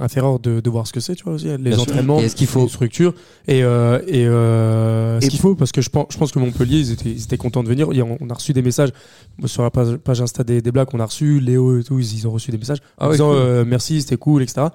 [0.00, 2.36] inférieur de, de voir ce que c'est, tu vois, aussi, les Bien entraînements, Et est-ce
[2.36, 3.14] qu'il faut- les structures
[3.48, 6.38] et, euh, et euh, ce Et- qu'il faut, parce que je pense, je pense que
[6.38, 7.88] Montpellier, ils étaient, ils étaient contents de venir.
[7.90, 8.90] A- On a reçu des messages
[9.44, 12.14] sur la page, page Insta des, des Blacks, on a reçu Léo et tout, ils,
[12.18, 13.36] ils ont reçu des messages Ah en ouais, disant cool.
[13.38, 14.68] euh, merci, c'était cool, etc.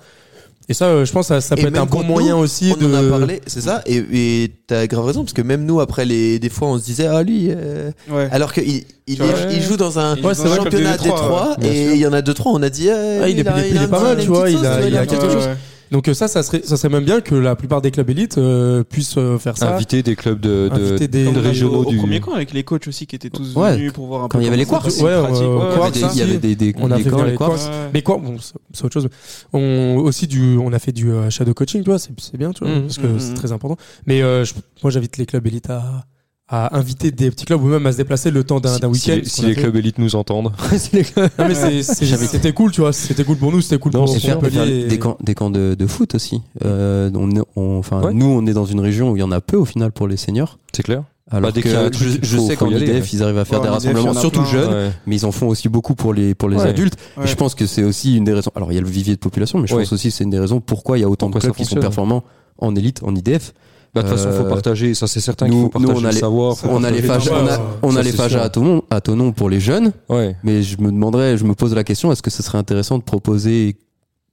[0.72, 2.44] Et ça, euh, je pense, que ça, ça Et peut être un bon moyen nous,
[2.44, 2.86] aussi on de.
[2.96, 3.82] en a parlé, c'est ça.
[3.86, 7.08] Et t'as grave raison parce que même nous après les des fois on se disait
[7.08, 8.30] ah lui euh, Ouais.
[8.32, 9.28] alors qu'il il, il, Ouais.
[9.52, 12.34] il joue dans un Ouais, championnat Détroit, Détroit bien et il y en a deux
[12.34, 14.50] trois on a dit ah, Ah, il est- a- il est pas mal, tu vois,
[14.50, 15.50] il a- quelque chose.
[15.92, 18.38] Donc euh, ça, ça serait, ça serait même bien que la plupart des clubs élites
[18.38, 19.76] euh, puissent euh, faire ça.
[19.76, 21.98] Inviter des clubs de, de, des- de régionaux au, au du.
[21.98, 23.76] premier camp avec les coachs aussi qui étaient tous Ouais.
[23.76, 24.72] venus pour voir un Quand peu il y avait les c'est
[25.04, 27.36] Ouais, Ouais, Il y quarks, avait des- des, On a des fait camps, les.
[27.36, 27.90] Ouais.
[27.94, 28.38] Mais quoi, bon,
[28.74, 29.10] c'est autre chose.
[29.52, 32.64] On aussi du, on a fait du euh, shadow coaching, tu vois, c'est bien, tu
[32.64, 32.82] vois, Mhm.
[32.84, 33.76] parce que c'est très important.
[34.06, 36.06] Mais euh, je- moi, j'invite les clubs élites à,
[36.54, 38.94] à inviter des petits clubs ou même à se déplacer le temps d'un Si, d'un
[38.94, 39.22] si week-end.
[39.26, 40.52] si a les clubs élites nous entendent.
[40.78, 43.62] Si les clubs- Non, mais c'est- c'est- c'était cool, tu vois, c'était cool pour nous,
[43.62, 44.82] c'était cool Non, pour, pour Montpellier.
[44.82, 46.42] et- des camps, des camps de, de foot aussi.
[46.66, 47.10] Euh,
[47.56, 48.14] on, enfin, Ouais.
[48.14, 50.08] nous, on est dans une région où il y en a peu au final pour
[50.10, 50.60] les seniors.
[50.74, 51.04] C'est clair.
[51.34, 53.10] Alors Bah, que a je, truc, je faut- sais qu'en IDF, ouais.
[53.14, 54.52] ils arrivent à faire Ouais, des y rassemblements, surtout plein.
[54.52, 54.92] jeunes, Ouais.
[55.08, 56.68] mais ils en font aussi beaucoup pour les, pour les Ouais.
[56.68, 56.98] adultes.
[57.16, 57.24] Ouais.
[57.24, 58.52] Et je pense que c'est aussi une des raisons.
[58.56, 60.30] Alors, il y a le vivier de population, mais je pense aussi que c'est une
[60.32, 62.24] des raisons pourquoi il y a autant Pourquoi de clubs qui sont performants
[62.58, 63.54] en élite, en IDF.
[63.94, 64.94] Bah, de toute façon, faut Euh, partager.
[64.94, 66.56] Ça, c'est certain nous- qu'il faut nous, partager on a le les- savoir.
[66.70, 68.84] On a les fajas, tout on a, Ouais, on ça, a les fajas à Tonon,
[68.90, 70.36] à Tonon pour les jeunes, Ouais.
[70.44, 73.04] mais je me demanderais, je me pose la question, est-ce que ce serait intéressant de
[73.04, 73.78] proposer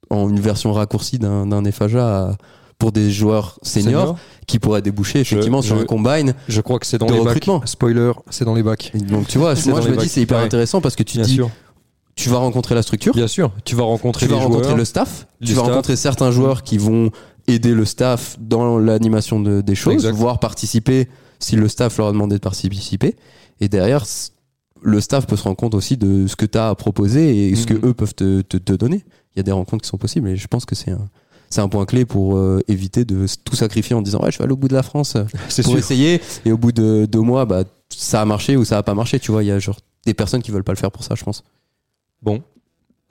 [0.09, 1.63] en une version raccourcie d'un d'un
[2.79, 4.17] pour des joueurs seniors Senior.
[4.47, 6.33] qui pourraient déboucher effectivement Je- sur je- un combine.
[6.47, 7.59] Je crois que c'est dans les recrutement.
[7.59, 7.67] bacs.
[7.67, 8.93] Spoiler, c'est dans les bacs.
[8.95, 10.45] Donc tu vois, moi je me dis c'est hyper Ouais.
[10.45, 11.49] intéressant parce que tu Bien dis sûr.
[12.15, 13.51] tu vas rencontrer la structure, Bien sûr.
[13.65, 14.77] Tu vas rencontrer tu vas les rencontrer joueurs.
[14.77, 15.67] le staff, tu vas staff.
[15.67, 17.11] rencontrer certains joueurs qui vont
[17.53, 20.11] aider le staff dans l'animation de, des choses, Exact.
[20.15, 21.07] voire participer
[21.39, 23.15] si le staff leur a demandé de participer.
[23.61, 24.05] Et derrière,
[24.81, 27.55] le staff peut se rendre compte aussi de ce que tu as à proposer et
[27.55, 27.79] ce Mhm.
[27.81, 29.03] que eux peuvent te, te, te donner.
[29.35, 31.07] Il y a des rencontres qui sont possibles et je pense que c'est un,
[31.49, 34.43] c'est un point clé pour euh, éviter de tout sacrifier en disant ouais je vais
[34.45, 35.79] aller au bout de la France euh, C'est pour sûr.
[35.79, 38.93] essayer et au bout de deux mois bah ça a marché ou ça a pas
[38.95, 41.03] marché tu vois il y a genre des personnes qui veulent pas le faire pour
[41.03, 41.43] ça je pense
[42.21, 42.41] Bon.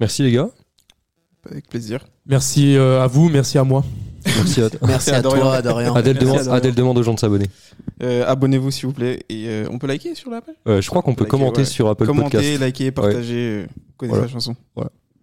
[0.00, 0.50] Merci les gars.
[1.50, 2.04] Avec plaisir.
[2.26, 3.82] Merci euh, à vous, merci à moi.
[4.26, 5.42] Merci à Merci à Dorian.
[5.42, 5.94] toi, Dorian.
[5.94, 6.56] Adèle Merci demande, à Dorian.
[6.58, 7.46] Adèle demande aux gens de s'abonner.
[8.02, 9.20] Euh, Abonnez-vous s'il vous plaît.
[9.28, 11.66] Et euh, on peut liker sur la page Euh, je crois qu'on peut commenter ouais.
[11.66, 12.62] sur Apple Commentez, Podcast.
[12.62, 13.34] likez, partagez.
[13.36, 13.66] euh,
[13.96, 14.26] connaissez Voilà.
[14.26, 14.54] la chanson.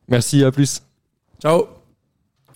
[0.08, 0.82] Merci, à plus.
[1.42, 1.66] Ciao